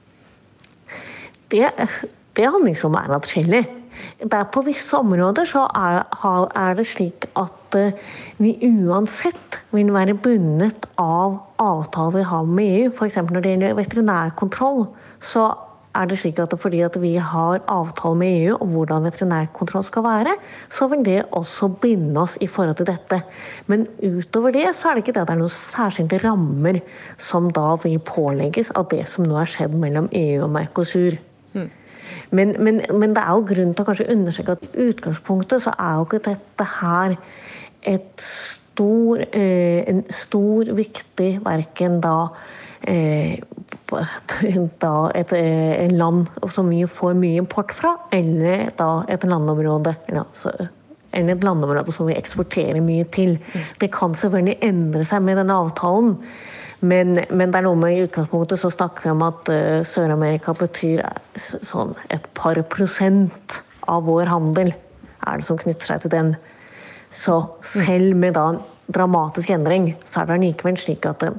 [1.51, 1.67] Det,
[2.39, 3.63] det handlingsrommet er atskillig.
[4.31, 6.03] Der på visse områder så er,
[6.55, 7.97] er, det slik at eh,
[8.37, 12.93] vi uansett vil være bundet av avtaler vi har med EU.
[12.93, 13.19] F.eks.
[13.29, 14.85] når det gjelder veterinærkontroll,
[15.21, 15.49] så
[15.95, 20.03] er det slik at fordi at vi har avtale med EU om hvordan veterinærkontroll skal
[20.03, 20.35] være,
[20.69, 23.21] så vil det også binde oss i forhold til dette.
[23.67, 26.79] Men utover det så er det ikke det at det er noen særskilte rammer
[27.19, 31.19] som da vil pålegges av det som nå er skjedd mellom EU og Mercosur.
[32.31, 35.75] Men, men, men, det er jo grunn til å kanskje understreke at i utgangspunktet så
[35.75, 37.15] er jo ikke dette her
[37.91, 42.15] et stor, eh, en stor, viktig verken da
[42.87, 43.41] eh,
[44.85, 49.95] da et, et, land som vi får mye import fra, eller da et landområde.
[50.13, 50.53] Ja, så,
[51.11, 53.35] eller et landområde som vi eksporterer mye til.
[53.51, 53.67] Mm.
[53.81, 56.15] Det kan selvfølgelig endre seg med denne avtalen.
[56.81, 60.55] Men, men, det er noe med i utgangspunktet så snakker vi om at uh, Sør-Amerika
[60.57, 61.03] betyr
[61.37, 66.33] sånn et par prosent av vår handel er det som knytter seg til den.
[67.13, 71.37] Så selv med da en dramatisk endring, så er det likevel slik at uh,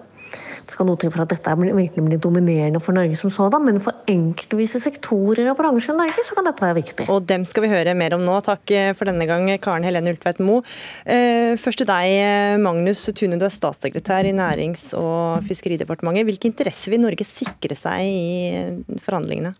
[0.62, 3.80] det skal noe til for at dette virkelig blir dominerende for Norge som sådan, men
[3.82, 7.08] for enkeltvise sektorer og bransjer i Norge så kan dette være viktig.
[7.12, 8.38] Og dem skal vi høre mer om nå.
[8.46, 10.62] Takk eh, for denne gang, Karen Helene Ultveit Moe.
[11.04, 16.28] Eh, først til deg, eh, Magnus Tune, du er statssekretær i Nærings- og fiskeridepartementet.
[16.30, 19.56] Hvilke interesser vil Norge sikre seg i forhandlingene?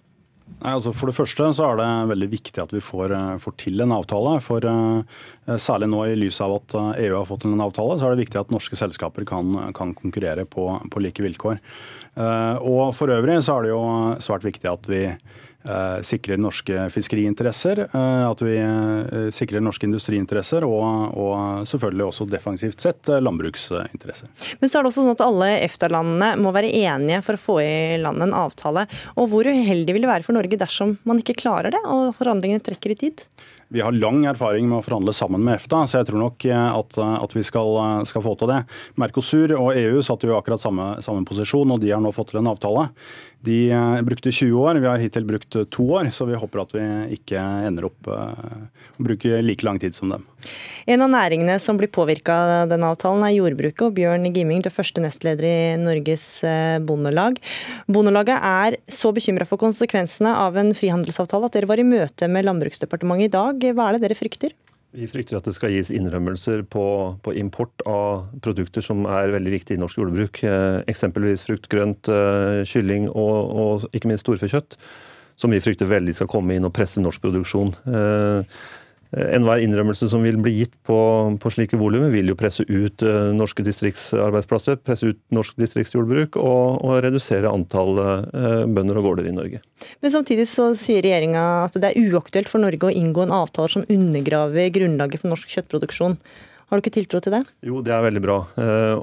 [0.63, 3.83] Altså For det første så er det veldig viktig at vi får, eh, får til
[3.83, 4.37] en avtale.
[4.41, 5.03] for uh,
[5.59, 8.27] Særlig nå i lys av at EU eh, har fått en avtale, så er det
[8.27, 11.59] viktig at norske selskaper kan, kan konkurrere på, på, like vilkår.
[12.63, 13.85] Og For øvrig så er det jo
[14.21, 15.52] svært viktig at vi Eh,
[16.03, 22.83] sikrer norske fiskeriinteresser, eh, at vi eh, sikrer norske industriinteresser og, og, selvfølgelig også defensivt
[22.83, 24.31] sett landbruksinteresser.
[24.61, 27.59] Men så er det også sånn at alle EFTA-landene må være enige for å få
[27.63, 27.73] i
[28.03, 28.89] land en avtale.
[29.17, 32.65] Og Hvor uheldig vil det være for Norge dersom man ikke klarer det og forhandlingene
[32.65, 33.27] trekker i tid?
[33.73, 36.99] Vi har lang erfaring med å forhandle sammen med EFTA, så jeg tror nok at,
[36.99, 38.61] at vi skal, skal, få til det.
[39.01, 42.43] Mercosur og EU satte jo akkurat samme, samme posisjon, og de har nå fått til
[42.43, 42.91] en avtale.
[43.43, 46.63] De eh, brukte 20 år, vi har hittil brukt eh, to år, så vi håper
[46.63, 46.85] at vi
[47.17, 48.61] ikke ender opp eh,
[48.95, 50.23] å bruke like lang tid som dem.
[50.87, 53.83] En av næringene som blir påvirka av denne avtalen er jordbruket.
[53.87, 56.27] og Bjørn Gimming, du er første nestleder i Norges
[56.87, 57.39] Bondelag.
[57.91, 62.47] Bondelaget er så bekymra for konsekvensene av en frihandelsavtale at dere var i møte med
[62.47, 63.62] Landbruksdepartementet i dag.
[63.71, 64.57] Hva er det dere frykter?
[64.93, 66.85] Vi frykter at det skal gis innrømmelser på,
[67.25, 70.43] på, import av produkter som er veldig viktige i norsk jordbruk.
[70.45, 74.77] Eh, eksempelvis frukt, grønt, eh, kylling og, og ikke minst storfekjøtt.
[75.41, 77.73] Som vi frykter veldig skal komme inn og presse norsk produksjon.
[77.89, 78.61] Eh,
[79.13, 80.97] Enhver innrømmelse som vil bli gitt på,
[81.37, 86.79] på slike volumer, vil jo presse ut uh, norske distriktsarbeidsplasser, presse ut norsk distriktsjordbruk og,
[86.81, 89.61] og redusere antall uh, bønder og gårder i Norge.
[90.01, 93.75] Men samtidig så sier regjeringa at det er uaktuelt for Norge å inngå en avtale
[93.75, 96.17] som undergraver grunnlaget for norsk kjøttproduksjon.
[96.73, 97.43] Har du ikke tiltro til det?
[97.69, 98.37] Jo, det er veldig bra.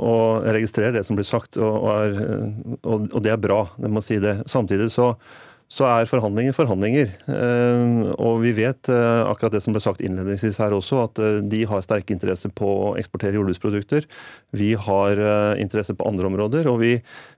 [0.01, 2.15] Og jeg registrerer det som blir sagt, og, er,
[2.81, 3.59] og det er bra.
[3.77, 4.39] Jeg må si det.
[4.49, 5.11] Samtidig så
[5.69, 7.11] så er forhandlinger forhandlinger.
[7.29, 11.35] Eh, og vi vet eh, akkurat det som ble sagt innledningsvis her også, at eh,
[11.45, 14.07] de har sterke interesser på å eksportere jordbruksprodukter.
[14.57, 15.21] Vi har
[15.61, 16.71] interesse på andre områder.
[16.71, 16.95] Og vi,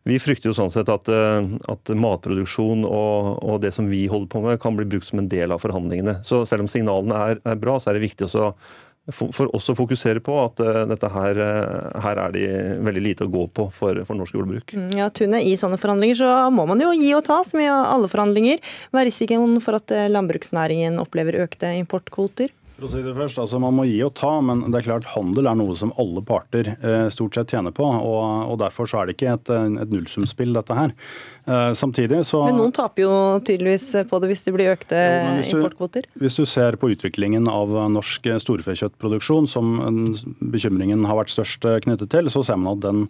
[0.07, 4.45] vi frykter jo sånn sett at, at matproduksjon og, og, det som vi holder på
[4.45, 6.21] med, kan bli brukt som en del av forhandlingene.
[6.23, 8.53] Så selv om signalene er, er bra, så er det viktig også
[9.09, 12.49] for oss å fokusere på at uh, dette her, uh, her er det
[12.85, 14.75] veldig lite å gå på for, for norsk jordbruk.
[14.77, 17.69] Mm, ja, Tune, I sånne forhandlinger så må man jo gi og ta, som i
[17.71, 18.61] alle forhandlinger.
[18.93, 22.53] Hva er risikoen for at uh, landbruksnæringen opplever økte importkvoter?
[22.81, 25.11] For å si det først, altså Man må gi og ta, men det er klart
[25.13, 27.85] handel er noe som alle parter eh, stort sett tjener på.
[27.85, 29.51] og, og Derfor så er det ikke et,
[29.83, 30.95] et nullsumspill, dette her.
[31.45, 33.11] Eh, samtidig så Men noen taper jo
[33.45, 36.07] tydeligvis på det hvis det blir økte jo, hvis importkvoter?
[36.09, 39.77] Du, hvis du ser på utviklingen av norsk storfekjøttproduksjon, som
[40.41, 43.05] bekymringen har vært størst knyttet til, så ser man at den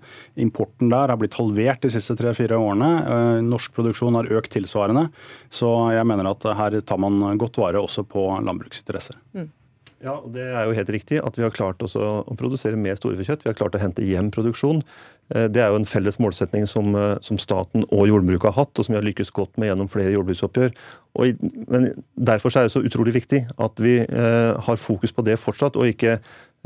[0.47, 2.91] importen der har blitt halvert de siste tre-fire årene.
[2.99, 5.07] Eh, norsk produksjon har økt tilsvarende.
[5.47, 9.15] Så jeg mener at her tar man godt vare også på landbruksinteresser.
[9.31, 9.49] Mm.
[10.01, 13.43] Ja, Det er jo helt riktig at vi har klart å produsere mer storfekjøtt.
[13.45, 14.81] Vi har klart å hente hjem produksjon.
[15.35, 18.73] Eh, det er jo en felles målsetning som, eh, som, staten og jordbruket har hatt,
[18.73, 20.73] og som vi har lykkes godt med gjennom flere jordbruksoppgjør.
[21.21, 25.37] Og, men Derfor er det så utrolig viktig at vi eh, har fokus på det
[25.39, 26.17] fortsatt, og ikke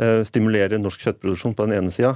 [0.01, 2.15] eh, stimulerer norsk kjøttproduksjon på den ene sida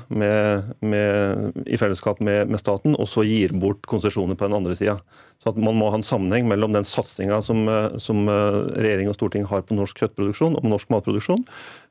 [1.69, 4.99] i fellesskap med, med, staten, og så gir bort konsesjoner på den andre sida.
[5.39, 9.11] Så at man må ha en sammenheng mellom den satsinga som, eh, som eh, regjering
[9.11, 11.45] og storting har på norsk kjøttproduksjon og norsk matproduksjon,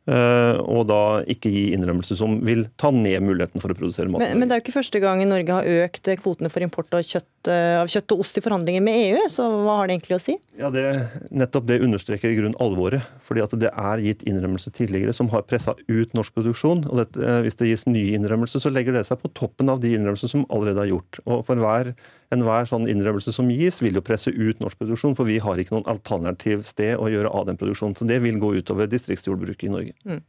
[0.09, 4.23] og da ikke gi innrømmelser som vil ta ned muligheten for å produsere mat.
[4.23, 7.05] Men, men, det er jo ikke første gang Norge har økt kvotene for import av
[7.05, 10.17] kjøtt, eh, av kjøtt, og ost i forhandlinger med EU, så hva har det egentlig
[10.17, 10.37] å si?
[10.59, 10.85] Ja, det,
[11.31, 13.05] Nettopp det understreker i grunn alvoret.
[13.29, 16.87] fordi at det er gitt innrømmelser tidligere som har pressa ut norsk produksjon.
[16.89, 19.81] og det, eh, Hvis det gis nye innrømmelser, så legger det seg på toppen av
[19.81, 21.21] de innrømmelsene som allerede er gjort.
[21.27, 21.95] Og for hver
[22.35, 25.75] enhver sånn innrømmelse som gis, vil jo presse ut norsk produksjon, for vi har ikke
[25.77, 27.97] noen alternativ sted å gjøre av den produksjonen.
[27.97, 29.95] Så det vil gå utover distriktsjordbruket i Norge.
[30.05, 30.21] Mm.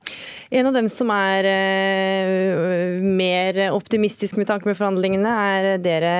[0.61, 6.13] En av dem som er uh, mer optimistisk med tanke med forhandlingene, er dere,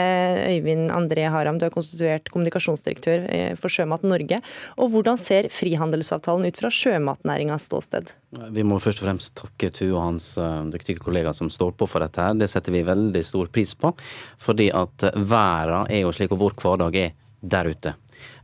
[0.50, 1.60] Øyvind André Haram.
[1.60, 4.42] Du er konstituert kommunikasjonsdirektør eh, for Sjømat Norge.
[4.80, 8.12] Og hvordan ser frihandelsavtalen ut fra sjømatnæringas ståsted?
[8.54, 11.88] Vi må først og fremst takke Tu og hans uh, dyktige kollegaer som står på
[11.90, 12.22] for dette.
[12.22, 12.36] her.
[12.38, 13.94] Det setter vi veldig stor pris på.
[14.42, 17.96] Fordi at hver verden er jo slik, og vår hverdag er der ute.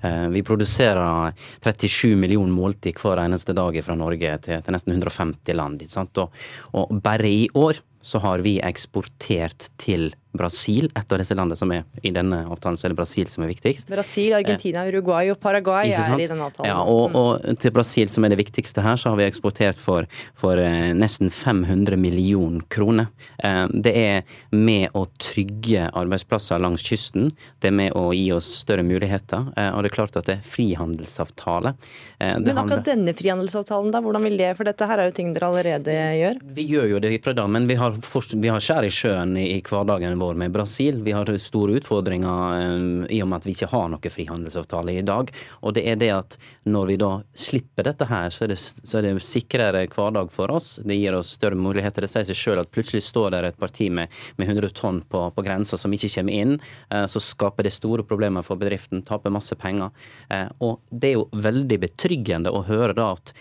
[0.02, 1.34] Eh, vi produserer
[1.64, 5.84] 37 millioner måltid hver eneste dag fra Norge til, til nesten 150 land.
[6.22, 6.40] Og,
[6.74, 11.72] og bare i år så har vi eksportert til Brasil, et av disse landene som
[11.74, 13.90] er i denne avtalen, så er det Brasil som er viktigst.
[13.92, 16.70] Brasil, Argentina, Uruguay og Paraguay er i denne avtalen.
[16.70, 17.18] Ja, og, mm.
[17.20, 20.92] og, til Brasil, som er det viktigste her, så har vi eksportert for, for eh,
[20.98, 23.12] nesten 500 millioner kroner.
[23.44, 27.30] Eh, det er med å trygge arbeidsplasser langs kysten.
[27.62, 29.52] Det er med å gi oss større muligheter.
[29.56, 31.76] Eh, og det er klart at det er frihandelsavtale.
[32.20, 32.86] Det men akkurat handler...
[32.88, 36.40] denne frihandelsavtalen, da, hvordan vil det For dette her er jo ting dere allerede gjør?
[36.56, 39.46] Vi gjør jo det fra da, men vi har, vi har skjær i sjøen i,
[39.58, 41.04] i hverdagen vår vår med Brasil.
[41.04, 45.04] Vi har store utfordringer um, i og med at vi ikke har noen frihandelsavtale i
[45.06, 45.32] dag.
[45.62, 49.00] Og det er det at når vi da slipper dette her, så er det, så
[49.00, 50.76] er det sikrere hverdag for oss.
[50.84, 52.06] Det gir oss større muligheter.
[52.06, 55.28] Det sier seg sjøl at plutselig står der et parti med, med 100 tonn på,
[55.36, 56.58] på grensa som ikke kommer inn.
[56.94, 59.94] Uh, så skaper det store problemer for bedriften, taper masse penger.
[60.32, 63.36] Uh, og det er jo veldig betryggende å høre da at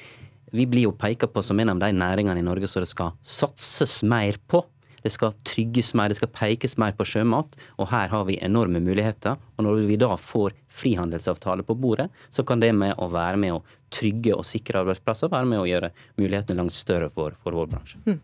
[0.55, 3.16] vi blir jo peka på som en av de næringene i Norge som det skal
[3.27, 4.61] satses mer på.
[5.05, 7.59] Det skal trygges mer, det skal pekes mer på sjømat.
[7.77, 9.37] Og her har vi enorme muligheter.
[9.59, 13.59] Og når vi da får frihandelsavtale på bordet, så kan det med å være med
[13.59, 13.64] å
[13.95, 18.01] trygge og sikre arbeidsplasser være med å gjøre mulighetene langt større for, for vår bransje.
[18.09, 18.19] Mm.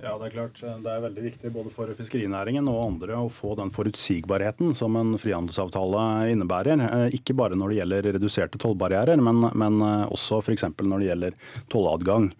[0.00, 0.60] Ja, Det er klart.
[0.60, 5.12] Det er veldig viktig både for fiskerinæringen og andre å få den forutsigbarheten som en
[5.20, 6.80] frihandelsavtale innebærer.
[6.86, 10.64] Eh, ikke bare når det gjelder reduserte tollbarrierer, men, men eh, også f.eks.
[10.80, 11.36] når det gjelder
[11.72, 12.30] tolladgang.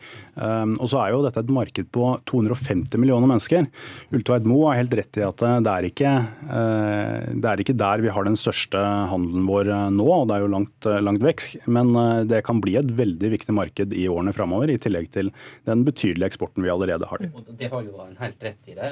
[0.40, 3.68] Eh, og så er jo dette et marked på 250 millioner mennesker.
[4.16, 6.14] Ultveit Moe har helt rett i at det er, ikke,
[7.36, 10.52] det er ikke der vi har den største handelen vår nå, og det er jo
[10.54, 11.46] langt, langt vekk.
[11.68, 11.92] Men
[12.30, 15.32] det kan bli et veldig viktig marked i årene framover, i tillegg til
[15.68, 17.26] den betydelige eksporten vi allerede har.
[17.58, 18.90] Det har jo en helt rett i det.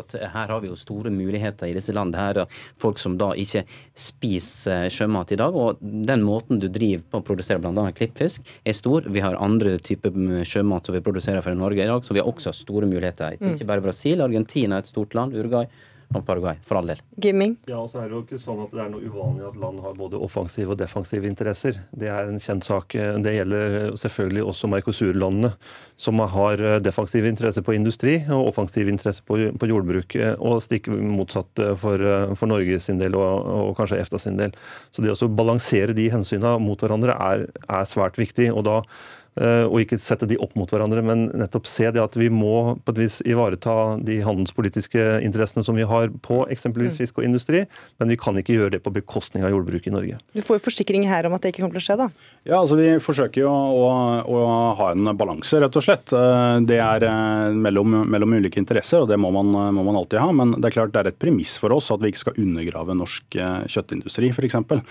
[0.00, 2.16] At her har vi jo store muligheter i disse landene.
[2.20, 5.54] her, Folk som da ikke spiser sjømat i dag.
[5.54, 7.90] Og den måten du driver på å produsere bl.a.
[7.92, 9.06] klippfisk, er stor.
[9.08, 12.30] Vi har andre typer sjømat som vi produserer for Norge i dag, så vi har
[12.30, 13.38] også store muligheter.
[13.40, 15.68] Ikke bare Brasil, Argentina er et stort land, Uruguay
[16.10, 17.00] og Paraguay, for all del.
[17.22, 17.54] Gimming?
[17.70, 19.82] Ja, og så er det jo ikke sånn at det er noe uvanlig at land
[19.84, 21.78] har både offensive og defensive interesser.
[21.94, 22.96] Det er en kjent sak.
[22.96, 25.52] Det gjelder selvfølgelig også Mercosur-landene,
[26.00, 30.18] som har defensive interesser på industri og offensive interesser på, på jordbruk.
[30.38, 32.02] Og stikk motsatt for,
[32.34, 34.56] for Norge sin del og, og, kanskje EFTA sin del.
[34.90, 38.50] Så det å balansere de hensynene mot hverandre er, er svært viktig.
[38.50, 42.16] og da Eh, og ikke sette de opp mot hverandre, men nettopp se det at
[42.18, 47.00] vi må på et vis ivareta de handelspolitiske interessene som vi har på eksempelvis mm.
[47.00, 47.62] fisk og industri,
[48.00, 50.18] men vi kan ikke gjøre det på bekostning av jordbruket i Norge.
[50.34, 52.08] Du får jo forsikring her om at det ikke kommer til å skje, da?
[52.48, 53.88] Ja, altså Vi forsøker jo å,
[54.24, 56.12] å, å ha en balanse, rett og slett.
[56.16, 60.20] Eh, det er eh, mellom, mellom ulike interesser, og det må man, må man, alltid
[60.22, 60.30] ha.
[60.36, 62.96] Men det er klart det er et premiss for oss at vi ikke skal undergrave
[62.96, 63.38] norsk
[63.70, 64.58] kjøttindustri, f.eks.
[64.70, 64.84] Men,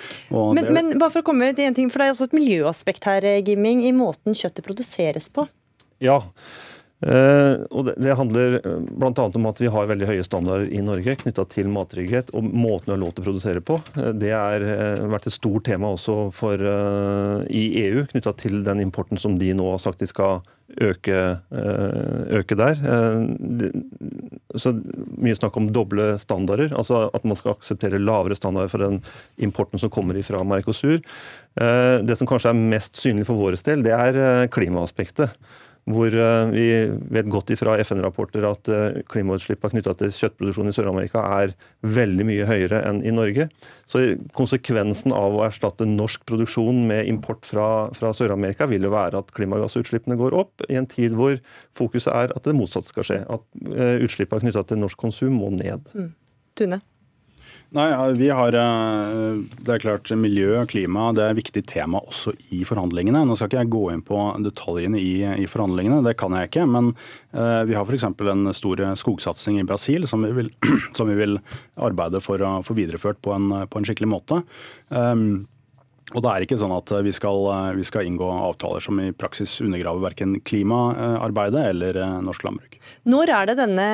[0.57, 0.67] det...
[0.75, 3.27] men bare for å komme til en ting, for det er også et miljøaspekt her,
[3.45, 5.47] Gimming, i måten måten kjøttet produseres på?
[5.99, 6.21] Ja.
[6.99, 9.23] Uh, og det, det handler eh, bl.a.
[9.23, 12.91] om at vi har veldig høye standarder i Norge knytta til mattrygghet og måten vi
[12.91, 13.77] har lov til å produsere på.
[13.95, 18.81] Uh, det har uh, vært et stort tema også for, i EU knytta til den
[18.83, 20.41] importen som de nå har sagt de skal
[20.83, 21.21] øke,
[22.35, 22.81] øke der.
[23.59, 23.71] Det,
[24.59, 24.73] så
[25.19, 28.99] Mye snakk om doble standarder, altså at man skal akseptere lavere standarder for den
[29.41, 30.99] importen som kommer fra Mercosur.
[31.55, 35.33] Det som kanskje er mest synlig for vår del, det er klimaaspektet
[35.89, 36.65] hvor eh, vi
[37.15, 42.45] vet godt ifra FN-rapporter at eh, klimautslippene knytta til kjøttproduksjon i Sør-Amerika er veldig mye
[42.49, 43.47] høyere enn i Norge.
[43.89, 44.03] Så
[44.37, 49.33] konsekvensen av å erstatte norsk produksjon med import fra, fra Sør-Amerika vil jo være at
[49.37, 51.39] klimagassutslippene går opp, i en tid hvor
[51.77, 53.19] fokuset er at det motsatte skal skje.
[53.25, 55.89] At eh, utslippene knytta til norsk konsum må ned.
[55.97, 56.13] Mm.
[56.59, 56.81] Tune?
[57.71, 61.99] Nei, vi har, eh, Det er klart miljø og klima det er et viktig tema
[62.01, 63.21] også i forhandlingene.
[63.27, 66.65] Nå skal ikke jeg gå inn på detaljene i, i forhandlingene, det kan jeg ikke.
[66.65, 66.95] Men
[67.33, 68.03] uh, vi har f.eks.
[68.03, 70.49] en stor skogsatsing i Brasil som vi vil,
[70.97, 71.37] som vi vil
[71.77, 74.41] arbeide for å få videreført på en, på en skikkelig måte.
[74.89, 75.45] Um,
[76.15, 77.43] og det er ikke sånn at vi skal,
[77.77, 82.79] vi skal, inngå avtaler som i praksis undergraver verken klimaarbeidet eller eh, norsk landbruk.
[83.09, 83.89] Når er, det denne,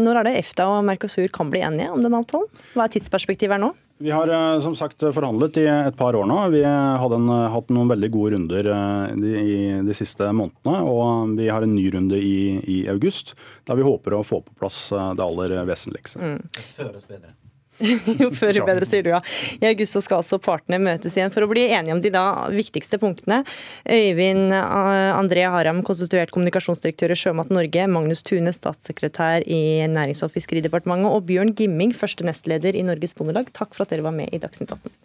[0.00, 2.48] når er det EFTA og Mercosur kan bli enige om denne avtalen?
[2.72, 3.74] Hva er tidsperspektivet her nå?
[4.00, 6.38] Vi har eh, som sagt forhandlet i et par år nå.
[6.54, 10.80] Vi har hatt noen veldig gode runder eh, de, i de siste månedene.
[10.88, 13.34] Og vi har en ny runde i, i august,
[13.68, 16.22] der vi håper å få på plass det aller vesentligste.
[16.22, 16.40] Mm.
[16.48, 17.36] Det.
[18.22, 19.20] jo før jo bedre, sier du ja.
[19.60, 23.00] I august skal altså partene møtes igjen for å bli enige om de da viktigste
[23.02, 23.42] punktene.
[23.84, 30.34] Øyvind eh, André Haram, konstituert kommunikasjonsdirektør i Sjømat Norge, Magnus Tune, statssekretær i Nærings- og
[30.34, 34.34] fiskeridepartementet, og Bjørn Gimming, første nestleder i Norges Bondelag, takk for at dere var med
[34.34, 34.98] i Dagsnytt 18.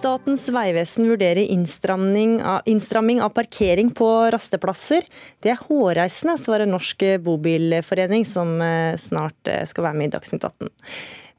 [0.00, 5.04] Statens vegvesen vurderer innstramming av, parkering på rasteplasser.
[5.44, 10.46] Det er hårreisende, svarer Norsk Bobilforening, som eh, snart eh, skal være med i Dagsnytt
[10.48, 10.70] 18.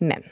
[0.05, 0.27] Men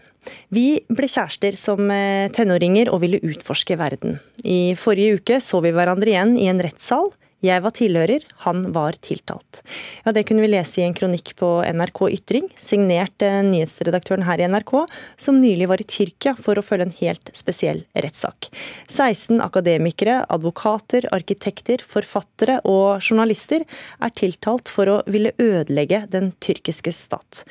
[0.54, 4.20] vi ble kjærester som eh, tenåringer og ville utforske verden.
[4.46, 7.10] I forrige uke så vi hverandre igjen i en rettssal.
[7.40, 9.62] Jeg var tilhører, han var tiltalt.
[10.04, 14.42] Ja, Det kunne vi lese i en kronikk på NRK Ytring, signert eh, nyhetsredaktøren her
[14.44, 14.74] i NRK,
[15.16, 18.50] som nylig var i Tyrkia for å følge en helt spesiell rettssak.
[18.92, 26.92] 16 akademikere, advokater, arkitekter, forfattere og journalister er tiltalt for å ville ødelegge den tyrkiske
[26.92, 27.46] stat.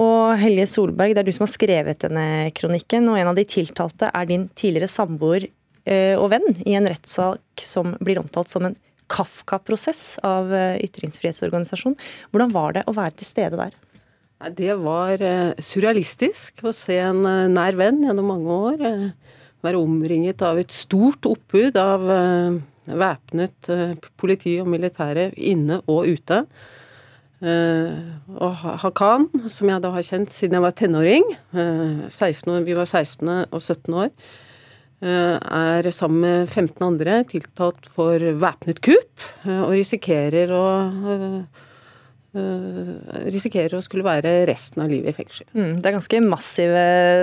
[0.00, 3.44] Og Helje Solberg, det er du som har skrevet denne kronikken, og en av de
[3.48, 5.44] tiltalte er din tidligere samboer
[5.84, 8.80] eh, og venn i en rettssak som blir omtalt som en
[9.12, 10.86] Kafka-prosess av ytringsfrihetsorganisasjonen.
[10.86, 11.96] ytringsfrihetsorganisasjon.
[12.32, 13.74] Hvordan var det å være til stede der?
[14.56, 18.86] Det var eh, surrealistisk å se en eh, nær venn gjennom mange år
[19.64, 22.02] være omringet av et stort oppbud av
[22.86, 23.70] væpnet
[24.20, 26.36] politi og militære inne og ute.
[27.42, 33.32] og Hakan, som jeg da har kjent siden jeg var tenåring, 16, vi var 16
[33.50, 34.12] og 17 år,
[35.04, 40.64] er sammen med 15 andre tiltalt for væpnet kupp og risikerer å
[43.32, 45.46] risikerer å skulle være resten av livet i fengsel.
[45.56, 46.82] Mm, det er ganske massive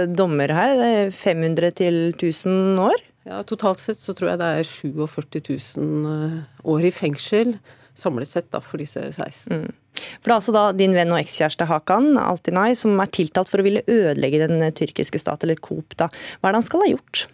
[0.10, 0.76] dommer her.
[0.80, 3.04] Det er 500 til 1000 år?
[3.30, 5.40] Ja, Totalt sett så tror jeg det er 47
[5.78, 7.56] 000 år i fengsel
[7.96, 9.54] samlet sett da, for disse 16.
[9.54, 9.70] Mm.
[9.94, 13.62] For det er altså da din venn og ekskjæreste Hakan Altinay som er tiltalt for
[13.62, 15.96] å ville ødelegge den tyrkiske stat, eller Coop.
[16.00, 16.10] da.
[16.42, 17.28] Hva er det han skal ha gjort?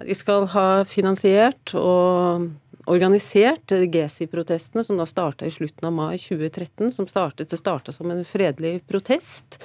[0.00, 2.48] De skal ha finansiert og
[2.90, 6.90] organisert GSI-protestene, som da starta i slutten av mai 2013.
[6.94, 9.60] Som startet, det starta som en fredelig protest.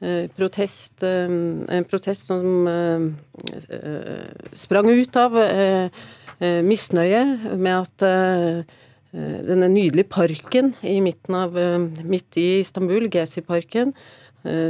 [0.00, 3.00] Eh, protest, eh, en protest som eh,
[4.54, 5.34] sprang ut av
[6.38, 7.22] misnøye
[7.58, 8.02] med at
[9.10, 11.56] denne nydelige parken i midten av,
[12.06, 13.90] midt i Istanbul, Gezi-parken,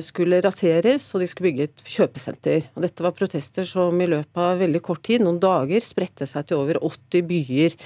[0.03, 2.71] skulle raseres, og de skulle bygge et kjøpesenter.
[2.75, 6.49] Og dette var protester som i løpet av veldig kort tid, noen dager, spredte seg
[6.49, 7.77] til over 80 byer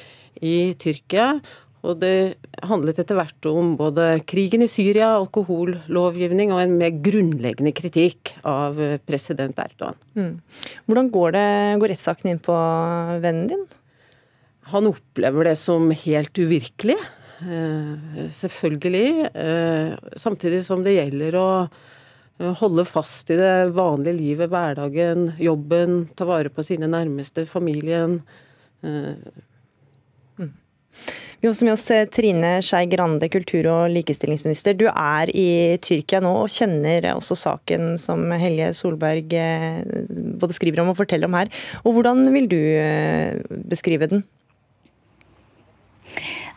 [0.47, 1.35] i Tyrkia.
[1.83, 7.73] Og det handlet etter hvert om både krigen i Syria, alkohollovgivning og en mer grunnleggende
[7.75, 8.79] kritikk av
[9.09, 9.99] president Erdogan.
[10.15, 10.37] Mm.
[10.87, 11.49] Hvordan går, det,
[11.83, 12.59] går rettssaken inn på
[13.25, 13.65] vennen din?
[14.71, 16.97] Han opplever det som helt uvirkelig.
[17.43, 19.31] Eh, selvfølgelig.
[19.35, 26.05] Eh, samtidig som det gjelder å eh, holde fast i det vanlige livet, hverdagen, jobben,
[26.17, 28.21] ta vare på sine nærmeste, familien.
[31.43, 34.75] Vi har også med oss Trine Skei Grande, kultur- og likestillingsminister.
[34.79, 39.31] Du er i Tyrkia nå og kjenner også saken som Helje Solberg
[40.43, 41.51] både skriver om og forteller om her.
[41.87, 42.61] Og Hvordan vil du
[43.71, 44.27] beskrive den?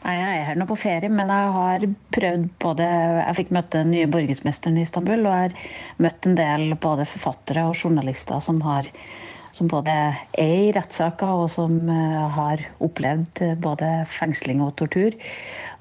[0.06, 1.84] Nei, Jeg er her nå på ferie, men jeg har
[2.14, 6.36] prøvd både Jeg fikk møte den nye borgermesteren i Istanbul, og jeg har møtt en
[6.38, 8.92] del både forfattere og journalister som har
[9.56, 9.94] som både
[10.36, 15.16] er i rettssaker, og som eh, har opplevd eh, både fengsling og tortur.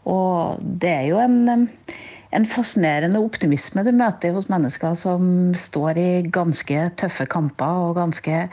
[0.06, 1.96] Og det er jo en, eh,
[2.38, 5.26] en fascinerende optimisme du møter hos mennesker som
[5.58, 8.44] står i ganske tøffe kamper og ganske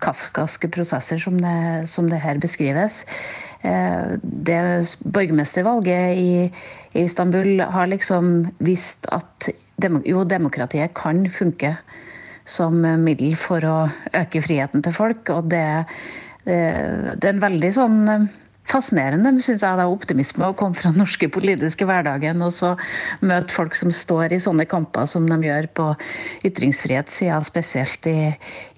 [0.00, 3.02] kafkaske prosesser, som det, som det her beskrives.
[3.60, 4.60] Det
[5.04, 6.30] borgermestervalget i,
[6.96, 9.50] Istanbul har liksom vist at
[10.08, 11.74] jo, demokratiet kan funke
[12.48, 13.76] som middel for å
[14.16, 15.28] øke friheten til folk.
[15.34, 15.66] Og det,
[16.44, 18.00] det er en veldig sånn
[18.70, 22.74] fascinerende synes jeg, det er optimisme å komme fra den norske politiske hverdagen og så
[23.24, 25.86] møte folk som står i sånne kamper som de gjør på
[26.46, 28.18] ytringsfrihetssida, spesielt i,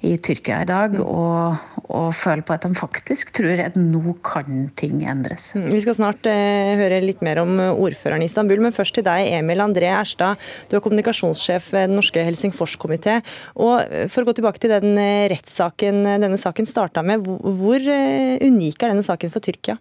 [0.02, 1.02] i, Tyrkia i dag, mm.
[1.06, 5.52] og, og føle på at de faktisk tror at nå kan ting endres.
[5.56, 9.06] Mm, vi skal snart eh, høre litt mer om ordføreren i Istanbul, men først til
[9.06, 10.40] deg, Emil André Erstad.
[10.68, 13.20] Du er kommunikasjonssjef ved Den norske Helsingforskomité.
[13.62, 17.80] Og eh, for å gå tilbake til den eh, rettssaken denne saken starta med, hvor
[17.80, 19.78] eh, unik er denne saken for Tyrkia?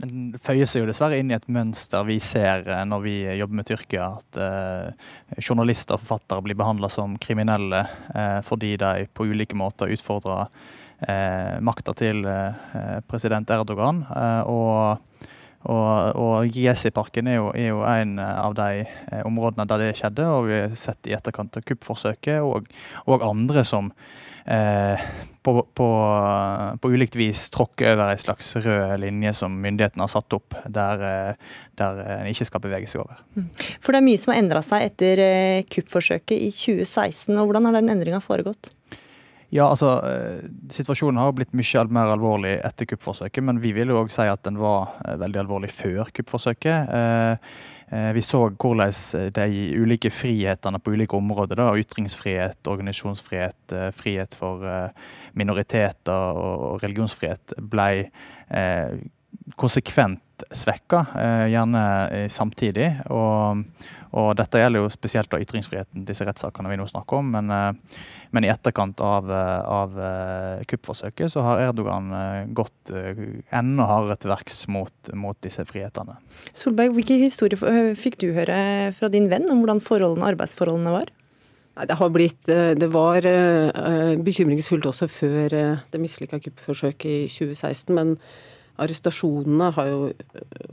[0.00, 3.60] Den føyer seg jo dessverre inn i et mønster vi ser eh, når vi jobber
[3.60, 4.06] med Tyrkia.
[4.20, 5.08] At eh,
[5.42, 7.84] journalister og forfattere blir behandla som kriminelle
[8.14, 10.78] eh, fordi de på ulike måter utfordrer
[11.64, 12.26] makta til
[13.08, 14.02] president Erdogan.
[14.52, 15.06] Og
[15.60, 18.84] og, og Giesi-parken er, er, jo en av de
[19.28, 22.68] områdene der det skjedde, og vi har sett i etterkant av kuppforsøket, og,
[23.04, 23.88] og andre som
[25.42, 25.88] på, på,
[26.80, 31.04] på, ulikt vis tråkke over en slags rød linje som myndighetene har satt opp, der,
[31.06, 33.22] eh, der en ikke skal bevege seg over.
[33.38, 33.46] Mm.
[33.80, 37.32] For det er mye som har endra seg etter eh, kuppforsøket i 2016.
[37.38, 38.74] og Hvordan har den endringa foregått?
[39.50, 44.02] Ja, altså, eh, Situasjonen har blitt mye mer alvorlig etter kuppforsøket, men vi vil jo
[44.04, 44.92] òg si at den var
[45.24, 46.92] veldig alvorlig før kuppforsøket.
[47.90, 53.88] Eh, vi så hvordan eh, de ulike frihetene på ulike områder, da, ytringsfrihet, organisasjonsfrihet, eh,
[53.94, 54.62] frihet for
[55.38, 58.08] minoriteter og religionsfrihet, ble
[59.60, 61.04] konsekvent svekka,
[61.52, 61.82] gjerne
[62.32, 62.88] samtidig.
[63.14, 63.62] Og,
[64.10, 67.30] og, dette gjelder jo spesielt da ytringsfriheten, disse rettssakene vi nå snakker om.
[67.36, 67.78] Men,
[68.34, 69.94] men i etterkant av, av
[70.70, 72.10] kuppforsøket så har Erdogan
[72.56, 76.18] gått enda hardere til verks mot, mot disse frihetene.
[76.56, 78.60] Solberg, hvilke historier fikk du høre
[78.98, 81.14] fra din venn om hvordan forholdene, arbeidsforholdene var?
[81.86, 83.24] Det, har blitt, det var
[84.26, 85.54] bekymringsfullt også før
[85.90, 87.94] det mislykka kuppforsøket i 2016.
[87.94, 88.16] men
[88.80, 90.00] arrestasjonene jo,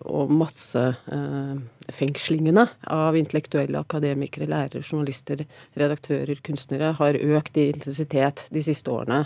[0.07, 5.37] og massefengslingene eh, av intellektuelle akademikere, lærere, journalister,
[5.77, 9.21] redaktører, kunstnere har økt i intensitet de siste årene.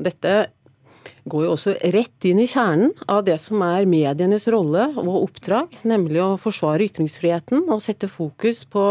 [0.00, 0.34] Dette
[1.30, 5.68] går jo også rett inn i kjernen av det som er medienes rolle og oppdrag,
[5.88, 8.84] nemlig å forsvare ytringsfriheten og sette fokus på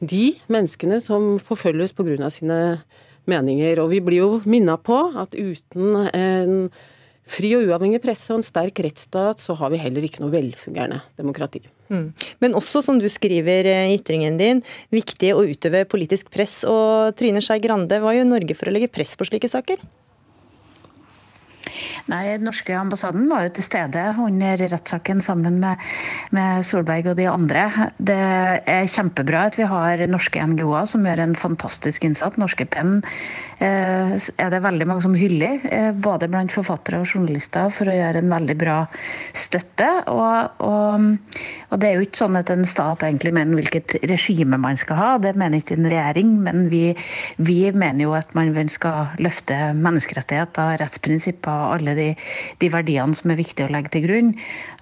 [0.00, 2.30] de menneskene som forfølges pga.
[2.30, 2.82] sine
[3.26, 3.80] meninger.
[3.82, 6.70] Og vi blir jo minna på at uten en
[7.26, 11.02] fri og uavhengig presse og en sterk rettsstat, så har vi heller ikke noe velfungerende
[11.18, 11.64] demokrati.
[11.90, 12.08] Mm.
[12.42, 14.62] Men også, som du skriver i ytringen din,
[14.94, 16.60] viktig å utøve politisk press.
[16.68, 19.82] Og Trine Skei Grande, hva gjør Norge for å legge press på slike saker?
[22.10, 25.82] Nei, norske ambassaden var jo til stede under rettssaken sammen med,
[26.36, 27.66] med, Solberg og de andre.
[27.98, 32.38] Det er kjempebra at vi har norske NGO-er som gjør en fantastisk innsats.
[32.40, 33.00] Norske Penn
[33.58, 37.96] eh, er det veldig mange som hyller, eh, både blant forfattere og journalister, for å
[37.96, 38.78] gjøre en veldig bra
[39.36, 39.88] støtte.
[40.12, 44.58] Og, og, og det er jo ikke sånn at en stat egentlig mener hvilket regime
[44.60, 46.84] man skal ha, det mener ikke en regjering, men vi,
[47.42, 52.06] vi mener jo at man skal løfte menneskerettigheter, rettsprinsipper alle de,
[52.62, 54.32] de, verdiene som er viktige å legge til grunn.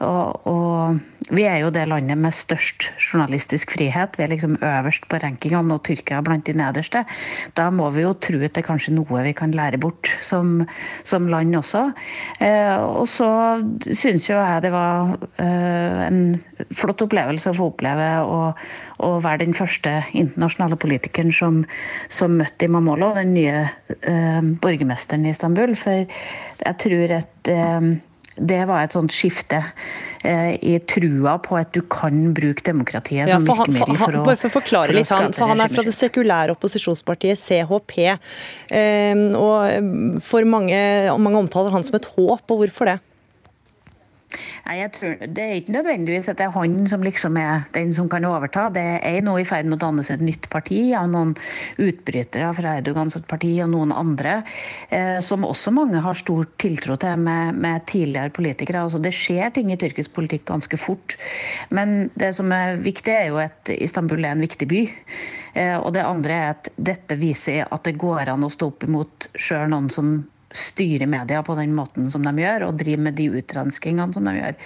[0.05, 4.19] Og, og, vi er jo det landet med størst journalistisk frihet.
[4.19, 7.05] Vi er liksom øverst på rankingene, og Tyrkia blant de nederste.
[7.57, 10.61] Da må vi jo tro at det er kanskje noe vi kan lære bort som,
[11.07, 11.87] som land også.
[12.45, 13.31] Eh, og så
[13.89, 16.21] syns jo jeg det var eh, en
[16.75, 18.41] flott opplevelse å få oppleve å,
[19.03, 21.63] å være den første internasjonale politikeren som,
[22.13, 23.61] som møtte Imam Imamolo, den nye
[24.01, 25.75] eh, borgermesteren i Istanbul.
[25.79, 27.95] For jeg tror at eh,
[28.35, 29.61] det var et sånt skifte
[30.27, 34.41] eh, i trua på at du kan bruke demokratiet som ja, virkemiddel for, å Bare
[34.41, 37.97] for å forklare litt, han, for han er fra det sekulære opposisjonspartiet CHP.
[38.75, 40.79] Eh, og for mange,
[41.23, 42.99] mange omtaler han som et håp, og hvorfor det?
[44.65, 47.93] Nei, jeg tror, Det er ikke nødvendigvis at det er han som liksom er den
[47.93, 48.71] som kan overta.
[48.73, 51.35] Det er nå i ferd med å dannes et nytt parti av noen
[51.77, 54.39] utbrytere fra Erdogans parti og noen andre,
[54.89, 58.87] eh, som også mange har stor tiltro til med, med tidligere politikere.
[58.87, 61.19] Altså, det skjer ting i tyrkisk politikk ganske fort.
[61.69, 64.85] Men det som er viktig, er jo at Istanbul er en viktig by.
[65.55, 68.89] Eh, og det andre er at dette viser at det går an å stå opp
[68.89, 70.23] imot sjøl noen som
[70.55, 74.37] styre media på den måten som de gjør, og drive med de utrenskingene som de
[74.39, 74.57] gjør.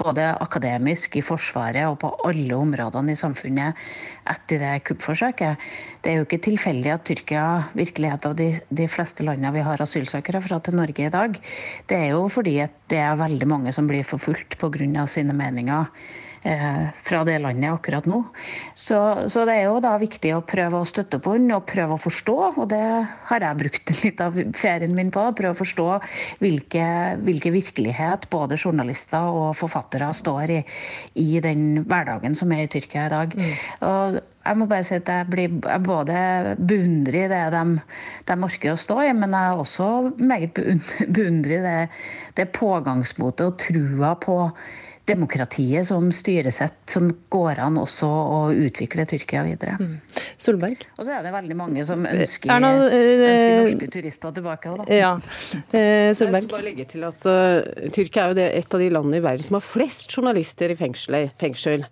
[0.00, 3.78] Både akademisk, i Forsvaret og på alle områdene i samfunnet
[4.28, 5.64] etter det kuppforsøket.
[6.04, 7.46] Det er jo ikke tilfeldig at Tyrkia
[7.78, 11.12] virkelig er et av de, de fleste landene vi har asylsøkere fra til Norge i
[11.12, 11.40] dag.
[11.88, 12.60] Det er jo fordi
[12.92, 15.06] det er veldig mange som blir forfulgt pga.
[15.08, 15.88] sine meninger
[17.04, 18.22] fra det landet akkurat nå.
[18.74, 21.96] Så, så, det er jo da viktig å prøve å støtte på den og prøve
[21.96, 22.82] å forstå, og det
[23.30, 25.26] har jeg brukt litt av ferien min på.
[25.38, 25.88] Prøve å forstå
[26.42, 26.86] hvilke,
[27.26, 30.62] hvilke virkelighet både journalister og forfattere står i
[31.18, 33.34] i den hverdagen som er i Tyrkia i dag.
[33.36, 33.54] Mm.
[33.88, 36.18] Og jeg må bare si at jeg, blir, jeg både
[36.56, 37.64] beundrer det de,
[38.30, 40.60] de, orker å stå i, men jeg er også meget
[41.16, 41.78] beundrer det,
[42.38, 44.38] det pågangsmotet og trua på
[45.08, 49.76] demokratiet som styresett som går an også å utvikle Tyrkia videre.
[49.80, 49.94] Mm.
[50.40, 50.84] Solberg?
[50.96, 54.86] Og så er det veldig mange som ønsker, Erna, øh, ønsker norske turister tilbake da.
[54.92, 55.14] Ja.
[55.72, 56.44] Eh, Solberg?
[56.44, 59.20] Jeg skal bare legge til at uh, Tyrkia er jo det, et av de landene
[59.20, 61.18] i verden som har flest journalister i fengsel.
[61.40, 61.88] fengsel.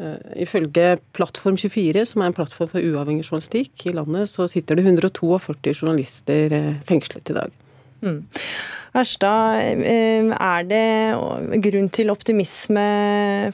[0.00, 4.86] Uh, ifølge Plattform24, som er en plattform for uavhengig journalistikk i landet, så sitter det
[4.88, 7.56] 142 journalister uh, fengslet i dag.
[8.00, 8.22] Mm.
[8.90, 12.82] Erstad, eh, er det grunn til optimisme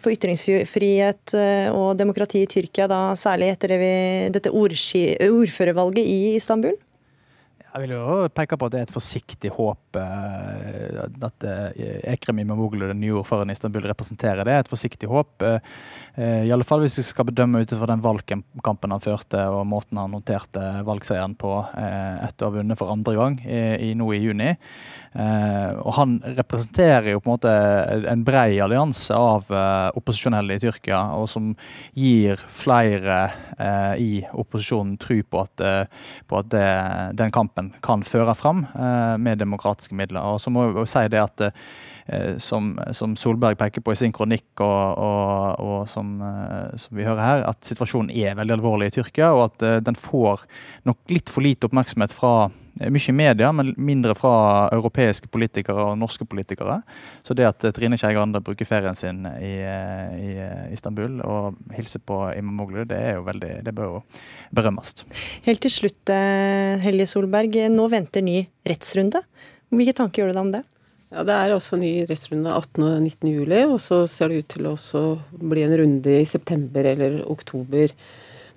[0.01, 3.77] for ytringsfrihet eh, og demokrati i Tyrkia, da særlig etter
[4.33, 6.79] dette ordførervalget i Istanbul?
[7.67, 11.47] Jeg vil jo peke på at det er et forsiktig håp eh, at
[12.15, 14.41] Ekrem Imamoglu, den nye ordføreren i Istanbul, representerer.
[14.49, 15.45] Det et forsiktig håp.
[16.17, 20.01] I alle fall hvis vi skal bedømme ut fra den valgkampen han førte og måten
[20.01, 23.37] han noterte valgseieren på etter å ha vunnet for andre gang
[24.01, 24.55] nå i juni.
[25.17, 27.53] Eh, og han representerer jo på en måte
[28.11, 31.55] en brei allianse av eh, opposisjonelle i Tyrkia, og som
[31.97, 33.23] gir flere
[33.57, 35.65] eh, i opposisjonen tro på at,
[36.29, 36.69] på at det,
[37.17, 38.65] den kampen kan føre fram
[39.23, 40.21] med demokratiske midler.
[40.35, 41.45] Og så må jeg si det at
[42.43, 46.13] som, som, Solberg peker på i sin kronikk, og, og, og som,
[46.79, 50.45] som, vi hører her, at situasjonen er veldig alvorlig i Tyrkia, og at den får
[50.87, 52.37] nok litt for lite oppmerksomhet fra
[52.81, 56.81] mye i media, men mindre fra europeiske politikere og norske politikere.
[57.25, 61.57] Så det at Trine Skei Grande bruker ferien sin i, eh, i, eh, Istanbul og
[61.77, 64.03] hilser på Imamoglu, det er jo veldig, det bør jo
[64.55, 65.05] berømmes.
[65.47, 66.15] Helt til slutt,
[66.83, 67.57] Helje Solberg.
[67.73, 69.23] Nå venter ny rettsrunde.
[69.73, 70.65] Hvilke tanker gjør du deg om det?
[71.13, 72.83] Ja, Det er også ny rettsrunde 18.
[72.83, 73.31] og 19.
[73.31, 74.77] juli, og så ser det ut til å
[75.33, 77.95] bli en runde i september eller oktober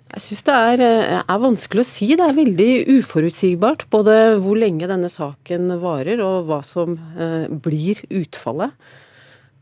[0.09, 2.07] Jeg syns det er, eh, er, vanskelig å si.
[2.17, 3.85] Det er veldig uforutsigbart.
[3.93, 8.73] Både hvor lenge denne saken varer og hva som eh, blir utfallet.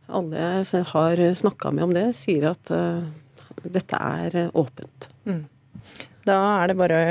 [0.08, 3.04] Alle jeg har snakka med om det, sier at eh,
[3.68, 5.10] dette er eh, åpent.
[5.28, 5.44] Mm.
[6.28, 7.10] Da er det bare å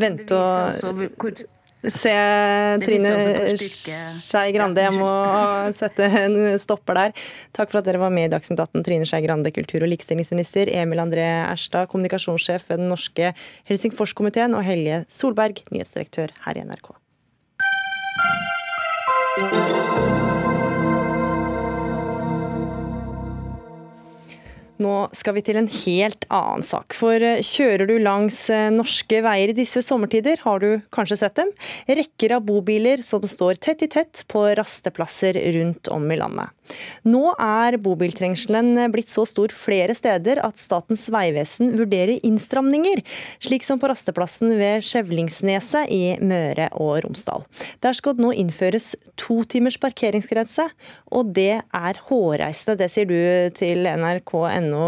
[0.00, 1.44] vente og
[1.92, 2.12] se
[2.82, 3.12] Trine
[3.56, 4.82] Skei Grande.
[4.84, 5.10] Jeg må
[5.80, 7.14] sette en stopper der.
[7.56, 8.84] Takk for at dere var med i Dagsnytt 18.
[8.86, 10.72] Trine Skei Grande, kultur- og likestillingsminister.
[10.82, 13.32] Emil André Erstad, kommunikasjonssjef ved den norske
[13.70, 14.56] Helsingforskomiteen.
[14.56, 16.94] Og Helje Solberg, nyhetsdirektør her i NRK.
[24.82, 26.92] Nå skal vi til en helt annen sak.
[26.96, 31.38] For eh, kjører du langs eh, norske veier i disse sommertider, har du kanskje sett
[31.38, 31.52] dem?
[31.88, 36.52] Rekker av bobiler som står tett i tett på rasteplasser rundt om i landet.
[37.06, 43.04] Nå er bobiltrengselen blitt så stor flere steder at Statens vegvesen vurderer innstramninger,
[43.38, 47.46] slik som på rasteplassen ved Skjevlingsneset i Møre og Romsdal.
[47.86, 50.66] Der skal det nå innføres to timers parkeringsgrense,
[51.14, 52.80] og det er hårreisende.
[52.82, 54.86] Det sier du til nrk.no NO,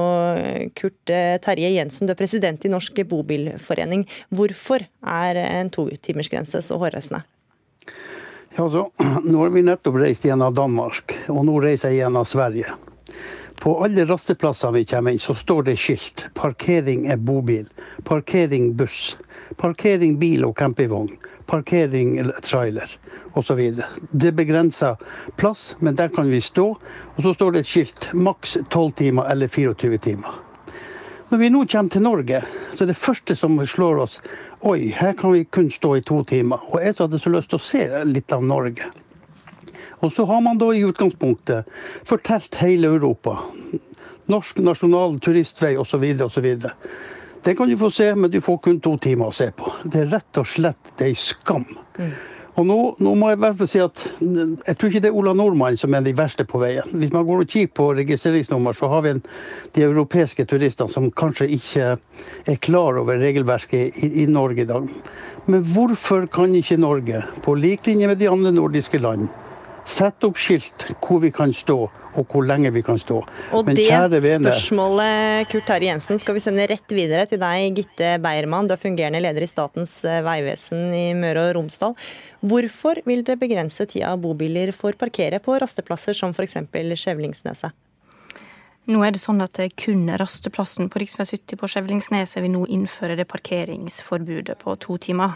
[0.78, 4.04] Kurt eh, Terje Jensen, du er president i Norsk Bobilforening.
[4.34, 7.24] Hvorfor er en totimersgrense så hårreisende?
[8.56, 8.88] Ja, altså,
[9.24, 12.76] nå har vi nettopp reist gjennom Danmark, og nå reiser jeg gjennom Sverige.
[13.58, 16.28] På alle rasteplasser vi kommer inn, så står det skilt.
[16.38, 17.66] Parkering er bobil.
[18.06, 19.16] Parkering buss.
[19.58, 21.16] Parkering bil og campingvogn.
[21.48, 22.92] Parkering trailer
[23.38, 23.62] osv.
[24.10, 25.00] Det begrenser
[25.40, 26.66] plass, men der kan vi stå.
[27.16, 30.44] Og så står det et skilt maks 12 timer eller 24 timer.
[31.28, 32.42] Når vi nå kommer til Norge,
[32.72, 34.20] så er det første som slår oss
[34.66, 36.62] Oi, her kan vi kun stå i to timer.
[36.72, 38.88] Og jeg hadde så lyst til å se litt av Norge.
[40.00, 41.68] Og så har man da i utgangspunktet
[42.06, 43.36] fortalt hele Europa.
[44.28, 46.04] Norsk nasjonal turistvei osv.
[46.24, 46.48] osv.
[47.44, 49.70] Det kan du få se, men du får kun to timer å se på.
[49.84, 51.66] Det er rett og slett det ei skam.
[51.98, 52.10] Mm.
[52.58, 55.18] Og nå, nå, må jeg i hvert fall si at jeg tror ikke det er
[55.20, 56.88] Ola Nordmann som er de verste på veien.
[56.90, 59.20] Hvis man går og kikker på registreringsnummer, så har vi en,
[59.76, 64.90] de europeiske turistene som kanskje ikke er klar over regelverket i, i Norge i dag.
[65.46, 69.30] Men hvorfor kan ikke Norge, på lik linje med de andre nordiske land,
[69.88, 71.86] sette opp skilt hvor vi kan stå
[72.18, 73.20] og hvor lenge vi kan stå.
[73.54, 78.16] Og Men det spørsmålet Kurt Terje Jensen, skal vi sende rett videre til deg, Gitte
[78.22, 78.68] Beiermann.
[78.68, 81.94] Du er fungerende leder i Statens vegvesen i Møre og Romsdal.
[82.42, 86.58] Hvorfor vil dere begrense tida bobiler får parkere på rasteplasser som f.eks.
[86.98, 87.76] Skjevlingsneset?
[88.88, 91.10] Nå er det sånn at kun rasteplassen på rv.
[91.20, 95.34] 70 på Skjevlingsneset vil nå innføre det parkeringsforbudet på to timer.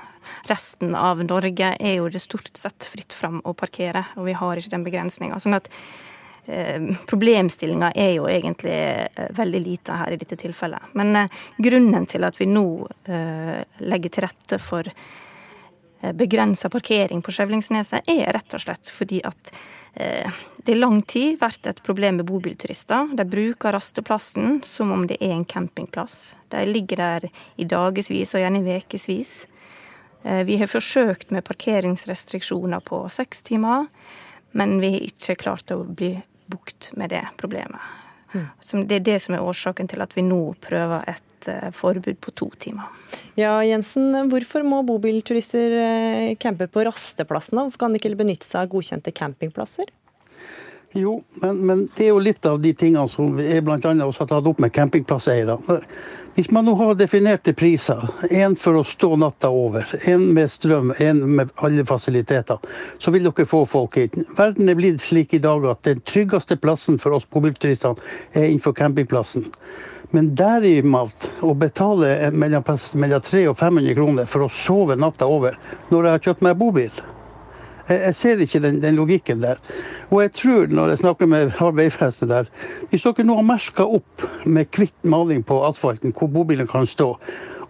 [0.49, 4.57] Resten av Norge er jo det stort sett fritt fram å parkere, og vi har
[4.57, 5.41] ikke den begrensninga.
[5.43, 5.69] Sånn at
[6.47, 10.91] Eh, problemstillinga er jo egentlig eh, veldig lite her i dette tilfellet.
[10.99, 12.65] Men eh, grunnen til at vi nå
[13.83, 14.89] legger til rette for
[16.19, 19.53] begrensa parkering på Skjevlingsneset, er rett og slett fordi at
[19.93, 23.11] det i lang tid vært et problem med bobilturister.
[23.13, 26.35] De bruker rasteplassen som om det er en campingplass.
[26.49, 27.27] De ligger der
[27.61, 29.35] i dagevis og gjerne i ukevis.
[30.23, 33.89] Vi har forsøkt med parkeringsrestriksjoner på seks timer,
[34.57, 36.15] men vi har ikke klart å bli
[36.49, 37.81] bukt med det problemet.
[38.33, 38.85] Mm.
[38.89, 42.35] Det er det som er årsaken til at vi nå prøver et eh, forbud på
[42.39, 42.89] to timer.
[43.39, 47.67] Ja, Jensen, Hvorfor må bobilturister eh, campe på rasteplassene?
[47.67, 49.93] Hvorfor kan de ikke benytte seg av godkjente campingplasser?
[50.93, 53.77] Jo, men, men, det er jo litt av de tingene som vi bl.a.
[53.79, 55.57] også har tatt opp med campingplasseiere.
[56.35, 60.95] Hvis man nå har definerte priser, én for å stå natta over, én med strøm,
[60.97, 62.57] én med alle fasiliteter,
[62.97, 64.17] så vil dere få folk hit.
[64.39, 68.01] Verden er blitt slik i dag at den tryggeste plassen for oss bobilturister
[68.33, 69.45] er innenfor campingplassen.
[70.17, 75.61] Men derimot å betale mellom 300 og 500 kroner for å sove natta over
[75.93, 77.05] når jeg har kjøpt meg bobil
[77.89, 79.61] jeg, ser ikke den, den, logikken der.
[80.11, 82.51] Og jeg tror, når jeg snakker med Harald der,
[82.91, 87.17] hvis dere nå har merka opp med hvitt maling på asfalten hvor bobilen kan stå,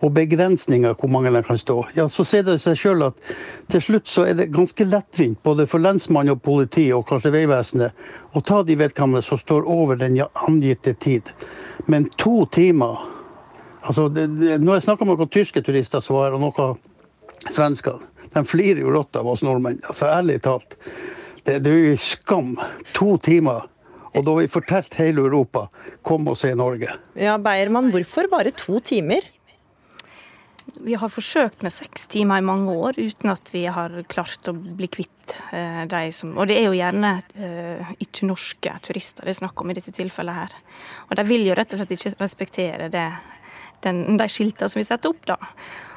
[0.03, 3.35] og begrensninger hvor mange den kan stå, ja, så ser det seg sjøl at
[3.71, 8.35] til slutt så er det ganske lettvint både for lensmann og politi og kanskje Vegvesenet
[8.35, 11.31] å ta de vedkommende som står over den angitte tid.
[11.87, 12.99] Men to timer
[13.83, 16.77] altså det, det, Når jeg snakker med noen tyske turister som var, og noen
[17.51, 18.03] svensker
[18.33, 19.81] de flirer jo rått av oss nordmenn.
[19.89, 20.79] Altså ærlig talt.
[21.45, 22.57] Det, det er jo skam.
[22.97, 23.69] To timer.
[24.13, 25.67] Og da har vi fortalt hele Europa
[26.05, 26.93] kom og se Norge.
[27.17, 29.25] Ja, Beiermann, hvorfor bare to timer?
[30.83, 34.55] Vi har forsøkt med seks timer i mange år uten at vi har klart å
[34.55, 39.41] bli kvitt eh, de som Og det er jo gjerne eh, ikke-norske turister det er
[39.43, 40.57] snakk om i dette tilfellet her.
[41.09, 43.09] Og de vil jo rett og slett ikke respektere det
[43.87, 45.25] den, de skiltene som vi setter opp.
[45.29, 45.37] da.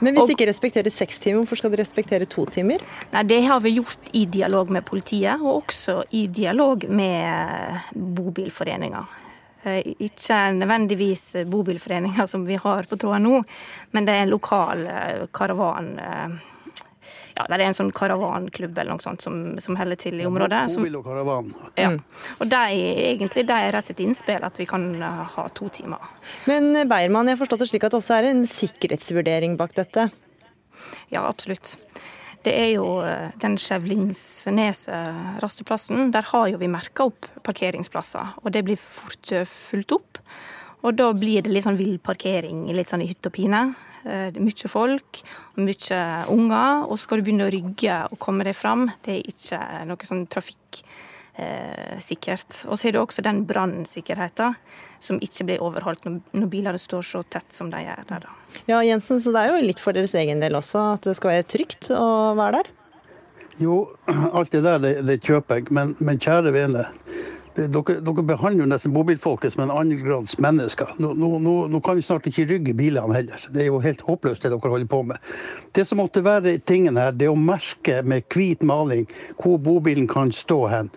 [0.05, 2.83] Men hvis de ikke respekterer seks timer, hvorfor skal de respektere to timer?
[3.13, 9.21] Nei, Det har vi gjort i dialog med politiet, og også i dialog med bobilforeninger.
[9.65, 13.39] Eh, ikke nødvendigvis bobilforeninger som vi har på tråden nå,
[13.91, 15.95] men det er en lokal eh, karavan
[17.35, 20.61] ja, det er en sånn karavanklubb eller noe sånt som, som holder til i området.
[20.71, 21.51] Som, og karavan.
[21.75, 21.91] Ja.
[21.91, 21.99] Mm.
[22.39, 22.63] Og de,
[23.11, 26.03] egentlig deres sitt innspill at vi kan eh, ha to timer.
[26.49, 30.09] Men Beiermann, jeg har forstått det slik at det også er en sikkerhetsvurdering bak dette?
[31.11, 31.75] Ja, absolutt.
[32.45, 32.85] Det er jo
[33.41, 36.11] den Skjevlingsneset rasteplassen.
[36.13, 40.21] Der har jo vi merka opp parkeringsplasser, og det blir fort fulgt opp.
[40.85, 43.63] Og da blir det litt sånn vill parkering, litt sånn i hytt og pine.
[44.05, 45.21] Eh, det er mye folk,
[45.57, 45.99] mye
[46.31, 48.83] unger, og så skal du begynne å rygge og komme deg fram.
[49.05, 52.49] Det er ikke noe sånn trafikksikkert.
[52.53, 54.49] Eh, og så er det også den brannsikkerheten
[55.03, 58.21] som ikke blir overholdt når, når bilene står så tett som de gjør der.
[58.27, 58.31] Da.
[58.69, 61.33] Ja, Jensen, så det er jo litt for deres egen del også at det skal
[61.33, 62.05] være trygt å
[62.37, 62.67] være der?
[63.57, 63.75] Jo,
[64.37, 66.83] alt det der det, det kjøper jeg, men, men kjære vene
[67.55, 70.95] dere, dere, behandler jo nesten bobilfolket som en annengrads mennesker.
[70.99, 73.49] Nå, nå, nå, kan vi snart ikke rygge bilene heller.
[73.51, 75.33] Det er jo helt håpløst det dere holder på med.
[75.75, 79.07] Det som måtte være tingen her, det er å merke med hvit maling
[79.39, 80.91] hvor bobilen kan stå hen.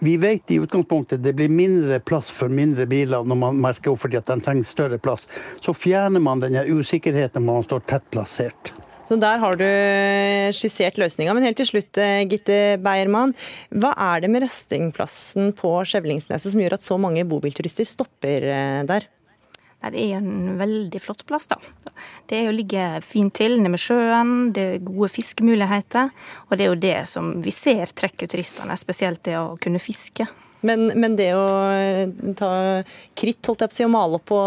[0.00, 4.04] Vi vet i utgangspunktet det blir mindre plass for mindre biler når man merker opp
[4.04, 5.26] fordi at de trenger større plass.
[5.64, 8.72] Så fjerner man denne usikkerheten når man står tett plassert.
[9.08, 9.64] Så der har du
[10.52, 11.32] skissert løsninga.
[11.32, 13.32] Men helt til slutt, eh, Gitte Beiermann.
[13.72, 18.82] Hva er det med restingplassen på Skjevlingsneset som gjør at så mange bobilturister stopper eh,
[18.88, 19.08] der?
[19.78, 21.46] Nei, Det er en veldig flott plass.
[21.46, 21.56] da.
[22.26, 26.10] Det er å ligge fint til nede med sjøen, det er gode fiskemuligheter.
[26.50, 30.26] Og det er jo det som vi ser trekker turistene, spesielt det å kunne fiske.
[30.66, 32.50] Men, men, det å eh, ta
[33.18, 34.40] kritt holdt jeg på å si, og male opp på,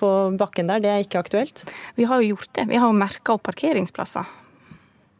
[0.00, 1.66] på, bakken der, det er ikke aktuelt?
[1.98, 2.68] Vi har jo gjort det.
[2.72, 4.30] Vi har jo merka opp parkeringsplasser.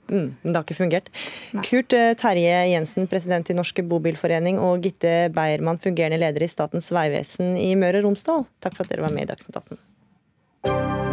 [0.09, 1.09] Mm, men det har ikke fungert.
[1.57, 1.65] Nei.
[1.69, 6.91] Kurt eh, Terje Jensen, president i Norske Bobilforening, og Gitte Beiermann, fungerende leder i Statens
[6.95, 11.04] vegvesen i Møre og Romsdal, takk for at dere var med i Dagsnytt 18.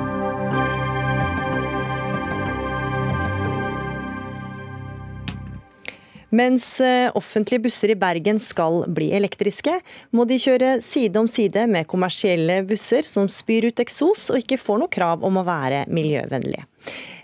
[6.32, 9.74] Mens eh, offentlige busser i Bergen skal bli elektriske,
[10.16, 14.62] må de kjøre side om side med kommersielle busser som spyr ut eksos og ikke
[14.62, 16.71] får noe krav om å være miljøvennlige.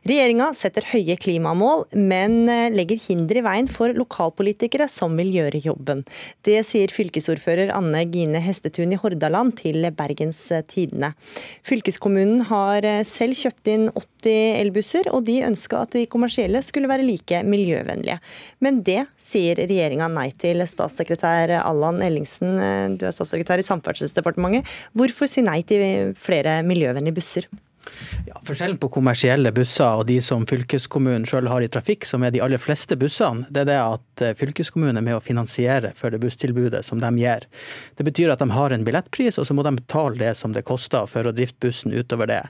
[0.08, 5.60] Regjeringa setter høye klimamål, men eh, legger hinder i veien for lokalpolitikere som vil gjøre
[5.66, 6.06] jobben.
[6.48, 10.40] Det sier fylkesordfører Anne Gine Hestetun i Hordaland til Bergens
[10.72, 11.12] Tidende.
[11.68, 16.92] Fylkeskommunen har eh, selv kjøpt inn 80 elbusser, og de ønska at de kommersielle skulle
[16.92, 18.22] være like miljøvennlige.
[18.64, 20.64] Men det sier regjeringa nei til.
[20.68, 24.78] Statssekretær Allan Ellingsen, eh, du er statssekretær i Samferdselsdepartementet.
[24.96, 27.52] Hvorfor si nei til flere miljøvennlige busser?
[28.28, 32.34] Ja, Forskjellen på kommersielle busser og de som fylkeskommunen selv har i trafikk, som er
[32.36, 36.14] de aller fleste bussene, det er det at eh, fylkeskommunen er med å finansiere for
[36.14, 37.48] det busstilbudet som de gir.
[37.98, 40.66] Det betyr at de har en billettpris, og så må de betale det som det
[40.68, 42.44] koster for å drifte bussen utover det.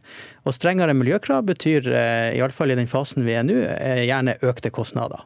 [0.46, 4.74] Og strengere miljøkrav betyr, eh, iallfall i den fasen vi er nå, eh, gjerne økte
[4.74, 5.26] kostnader.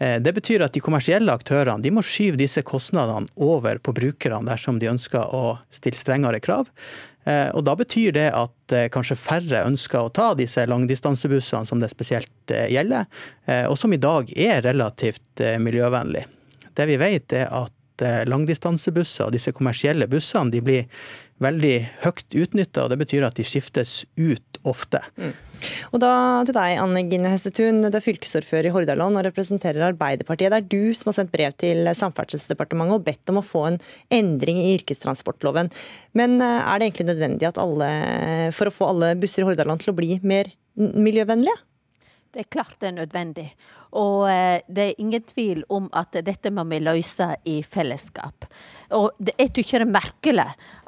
[0.00, 4.78] Det betyr at de kommersielle aktørene de må skyve disse kostnadene over på brukerne dersom
[4.80, 6.70] de ønsker å stille strengere krav.
[7.24, 11.82] Eh, og Da betyr det at eh, kanskje færre ønsker å ta disse langdistansebussene som
[11.82, 13.08] det spesielt eh, gjelder,
[13.68, 16.22] og som i dag er relativt miljøvennlig.
[16.76, 21.08] Det vi vet er at langdistansebusser og disse kommersielle bussene de blir
[21.42, 25.02] veldig høyt utnytta, det betyr at de skiftes ut ofte.
[25.18, 25.34] Mm.
[25.90, 26.12] Og da
[26.48, 27.82] til deg, Anne Gine Hestetun.
[27.86, 30.52] Du er fylkesordfører i Hordaland og representerer Arbeiderpartiet.
[30.52, 33.80] Det er du som har sendt brev til Samferdselsdepartementet og bedt om å få en
[34.14, 35.72] endring i yrkestransportloven.
[36.18, 37.90] Men eh, er det egentlig nødvendig alle,
[38.56, 41.58] for å få alle busser i Hordaland til å bli mer miljøvennlige?
[42.30, 43.48] Det er klart det er nødvendig.
[43.98, 48.46] Og eh, det er ingen tvil om at dette må vi løse i fellesskap.
[48.94, 50.44] Og jeg tykker det er merkelig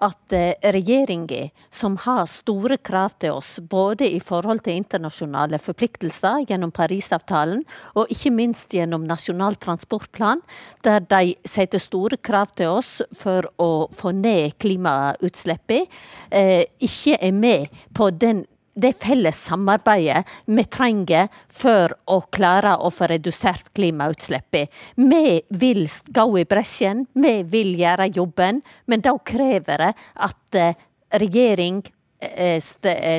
[0.06, 6.46] at eh, regjeringa, som har store krav til oss, både i forhold til internasjonale forpliktelser
[6.46, 7.66] gjennom Parisavtalen,
[7.98, 10.44] og ikke minst gjennom Nasjonal transportplan,
[10.86, 15.90] der de setter store krav til oss for å få ned klimautslippene,
[16.30, 22.90] eh, ikke er med på den det felles samarbeidet vi trenger for å klare å
[22.92, 24.68] få redusert klimautslippene.
[24.96, 29.92] Vi vil gå i bresjen, vi vil gjøre jobben, men da krever det
[30.28, 30.78] at eh,
[31.20, 31.82] regjering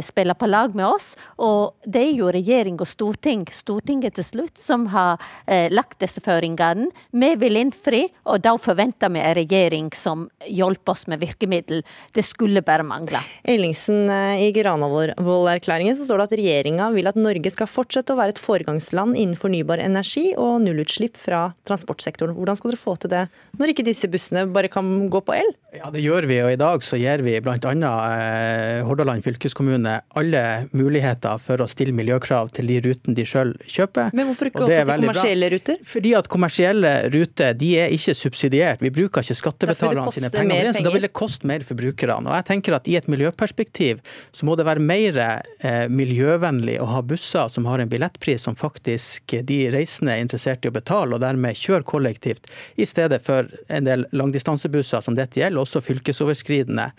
[0.03, 1.13] spille på lag med oss.
[1.43, 6.21] Og det er jo regjering og storting, Stortinget til slutt, som har eh, lagt disse
[6.23, 6.89] føringene.
[7.11, 11.83] Vi vil innfri, og da forventer vi en regjering som hjelper oss med virkemiddel.
[12.15, 13.21] Det skulle bare mangle.
[13.43, 18.41] Ellingsen, i Granavolden-erklæringen står det at regjeringa vil at Norge skal fortsette å være et
[18.41, 22.35] foregangsland innen fornybar energi og nullutslipp fra transportsektoren.
[22.37, 23.25] Hvordan skal dere få til det,
[23.59, 25.53] når ikke disse bussene bare kan gå på el?
[25.73, 27.57] Ja, Det gjør vi, og i dag så gir vi bl.a.
[27.63, 34.11] Eh, Hordaland fylkeskommune alle muligheter for å stille miljøkrav til de rutene de sjøl kjøper.
[34.13, 35.57] Men hvorfor ikke også til kommersielle bra.
[35.57, 35.79] ruter?
[35.93, 38.83] Fordi at kommersielle ruter de er ikke subsidiert.
[38.83, 40.59] Vi bruker ikke skattebetalerne sine penger.
[40.59, 40.77] penger.
[40.77, 42.29] Så da vil det koste mer for brukerne.
[42.29, 46.89] Og jeg tenker at I et miljøperspektiv så må det være mer eh, miljøvennlig å
[46.93, 51.15] ha busser som har en billettpris som faktisk de reisende er interessert i å betale,
[51.15, 56.89] og dermed kjøre kollektivt, i stedet for en del langdistansebusser som dette gjelder også fylkesoverskridende,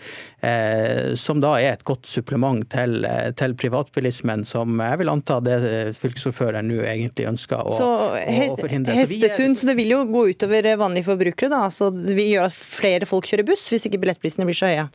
[0.43, 5.39] eh, som da er et godt supplement til, eh, til privatbilismen, som jeg vil anta
[5.45, 5.59] det
[6.01, 8.97] fylkesordføreren nå egentlig ønsker å, så, å forhindre.
[8.99, 11.69] Hestetun, så, så det vil jo gå utover vanlige forbrukere, da.
[11.73, 14.91] Så det vil gjøre at flere folk kjører buss, hvis ikke billettprisene blir så høye?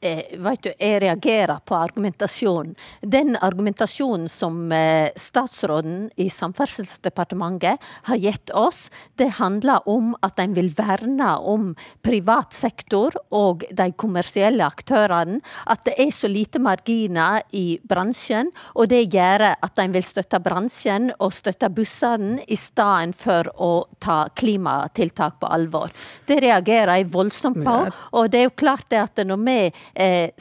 [0.00, 2.74] Eh, vet du, jeg reagerer på argumentasjonen.
[3.00, 10.54] Den argumentasjonen som eh, statsråden i Samferdselsdepartementet har gitt oss, det handler om at en
[10.56, 11.72] vil verne om
[12.04, 15.40] privat sektor og de kommersielle aktørene.
[15.66, 20.40] At det er så lite marginer i bransjen, og det gjør at en vil støtte
[20.42, 22.74] bransjen og støtte bussene i stedet
[23.16, 23.70] for å
[24.02, 25.92] ta klimatiltak på alvor.
[26.26, 27.76] Det reagerer jeg voldsomt på.
[28.18, 29.58] Og det er jo klart det at når vi
[29.94, 30.32] eh,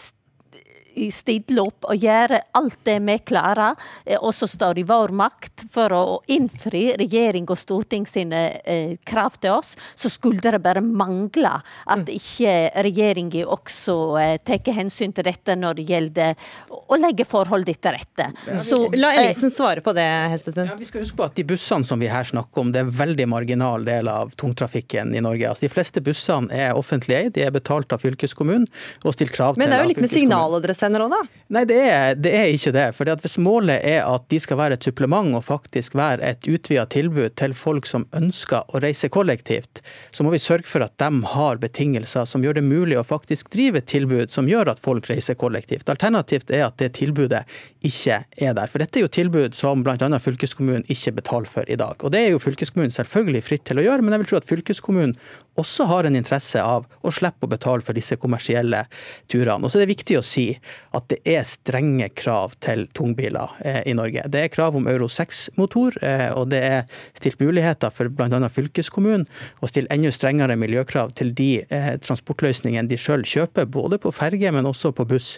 [1.13, 3.75] stille opp og gjøre alt det vi klarer,
[4.05, 8.95] eh, og som står i vår makt, for å innfri regjering og storting sine eh,
[9.07, 12.11] krav til oss, så skulle det bare mangle at mm.
[12.15, 17.95] ikke regjeringa også eh, tar hensyn til dette når det gjelder å legge forholdene til
[17.95, 18.27] rette.
[18.63, 20.69] Så, La Ellingsen svare på det, Hestetun.
[20.69, 22.87] Ja, vi skal huske på at de bussene som vi her snakker om, det er
[22.87, 25.49] en veldig marginal del av tungtrafikken i Norge.
[25.49, 28.67] Altså, de fleste bussene er offentlig eid, de er betalt av fylkeskommunen
[29.03, 31.21] og stilt krav til Men det er jo litt med signaladresse sender òg, da?
[31.55, 32.85] Nei, det er, det er, ikke det.
[32.97, 36.85] For hvis målet er at de skal være et supplement og faktisk være et utvida
[36.89, 39.81] tilbud til folk som ønsker å reise kollektivt,
[40.15, 43.51] så må vi sørge for at de har betingelser som gjør det mulig å faktisk
[43.53, 45.89] drive et tilbud som gjør at folk reiser kollektivt.
[45.91, 47.43] Alternativt er at det tilbudet
[47.85, 48.71] ikke er der.
[48.71, 49.97] For dette er jo tilbud som bl.a.
[50.21, 52.01] fylkeskommunen ikke betaler for i dag.
[52.01, 54.49] Og det er jo fylkeskommunen selvfølgelig fritt til å gjøre, men jeg vil tro at
[54.49, 55.17] fylkeskommunen
[55.59, 58.83] også har en interesse av å slippe å betale for disse kommersielle
[59.31, 59.63] turene.
[59.63, 60.47] Og så er det viktig å si
[60.95, 64.25] at det er strenge krav til tungbiler eh, i Norge.
[64.31, 66.83] Det er krav om Euro 6-motor, eh, og det er
[67.17, 68.41] stilt muligheter for bl.a.
[68.51, 69.27] fylkeskommunen
[69.63, 74.51] å stille enda strengere miljøkrav til de eh, transportløsningene de sjøl kjøper, både på ferge,
[74.51, 75.35] men også på buss.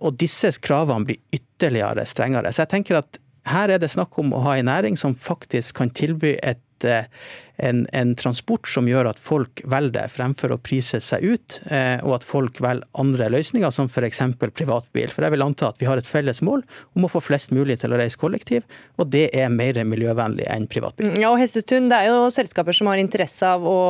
[0.00, 2.48] Og disse kravene blir ytterligere strengere.
[2.54, 3.18] Så jeg tenker at
[3.48, 7.86] her er det snakk om å ha en næring som faktisk kan tilby et en,
[7.92, 12.18] en, transport som gjør at folk velger det, fremfor å prise seg ut, eh, og
[12.18, 14.20] at folk velger andre løsninger, som f.eks.
[14.54, 15.10] privatbil.
[15.14, 16.62] For jeg vil anta at vi har et felles mål
[16.94, 18.66] om å få flest mulig til å reise kollektiv,
[18.98, 21.16] og det er mer miljøvennlig enn privatbil.
[21.18, 23.80] Ja, og Hestetun, det er jo selskaper som har interesse av å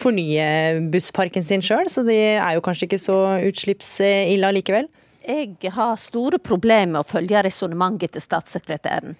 [0.00, 4.90] fornye bussparken sin sjøl, så de er jo kanskje ikke så utslippsille likevel?
[5.22, 9.16] Jeg har store problemer med å følge resonnementet til statssekretæren.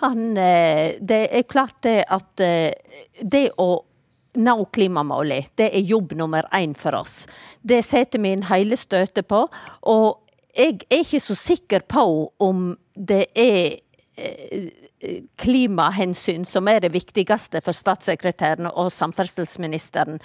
[0.00, 2.72] Han, eh, det er klart det at eh,
[3.20, 3.84] det å
[4.32, 7.26] nå klimamålene, det er jobb nummer én for oss.
[7.60, 9.44] Det setter vi inn hele støtet på.
[9.92, 10.22] Og
[10.56, 12.06] jeg er ikke så sikker på
[12.40, 13.76] om det er
[14.16, 14.72] eh,
[15.36, 20.20] klimahensyn som er det viktigste for statssekretæren og samferdselsministeren.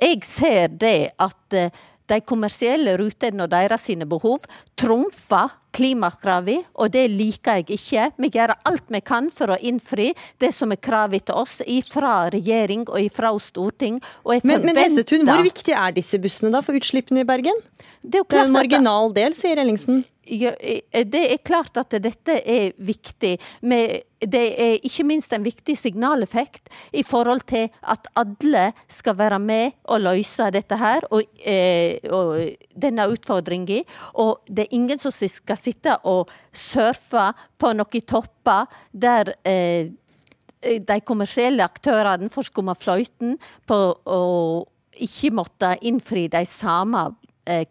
[0.00, 1.60] Jeg ser det at
[2.10, 4.44] de kommersielle rutene og deres sine behov
[4.78, 8.06] trumfer klimakravene, og det liker jeg ikke.
[8.22, 10.08] Vi gjør alt vi kan for å innfri
[10.42, 11.58] det som er kravet til oss
[11.90, 14.00] fra regjering og fra storting.
[14.24, 17.60] Og men, men Hesetun, hvor viktig er disse bussene da for utslippene i Bergen?
[18.00, 20.04] Det er, det er en marginal del, sier Ellingsen.
[20.26, 20.50] Ja,
[21.06, 23.36] det er klart at dette er viktig.
[24.20, 29.70] det er ikke minst en viktig signaleffekt i forhold til at alle skal være med
[29.84, 33.84] og løse dette her, og, eh, og denne utfordringen.
[34.14, 39.92] Og det er ingen som skal sitte og surfe på noen topper der eh,
[40.62, 44.66] de kommersielle aktørene får skumme fløyten på å
[44.96, 47.22] ikke måtte innfri de samme eh,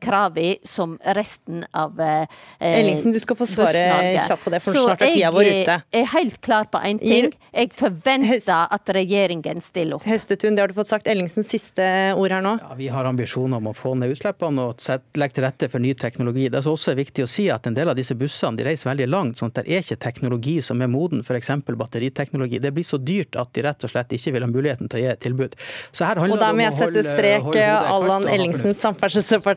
[0.01, 2.25] kravene som resten av eh,
[2.59, 3.81] Ellingsen, du skal få svare
[4.27, 5.75] kjapt på det, for Så snart er tida vår ute.
[5.91, 7.31] jeg er helt klar på én ting.
[7.55, 10.05] Jeg forventer at regjeringen stiller opp.
[10.07, 11.07] Hestetun, det har du fått sagt.
[11.11, 11.85] Ellingsens siste
[12.17, 12.55] ord her nå.
[12.61, 14.81] Ja, vi har ambisjoner om å få ned utslippene og
[15.19, 16.47] legge til rette for ny teknologi.
[16.49, 19.07] Det er også viktig å si at en del av disse bussene de reiser veldig
[19.11, 21.51] langt, sånn at det er ikke teknologi som er moden, f.eks.
[21.75, 22.59] batteriteknologi.
[22.63, 25.03] Det blir så dyrt at de rett og slett ikke vil ha muligheten til å
[25.03, 25.55] gi et tilbud.
[25.91, 27.41] Så her Og handler og det må om jeg å sette holde, strek.
[27.43, 28.81] holde hodet kaldt Allan og ha Ellingsen, fornuft.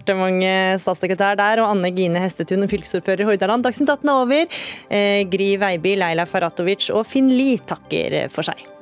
[0.09, 3.64] Samferdselsdepartementet statssekretær der, og Anne Gine Hestetun, fylkesordfører i Hordaland.
[3.64, 4.59] Dagsnytt 18 er over.
[4.90, 8.77] Eh, Gry Veiby, Leila Faratovic og Finn Lie takker for seg.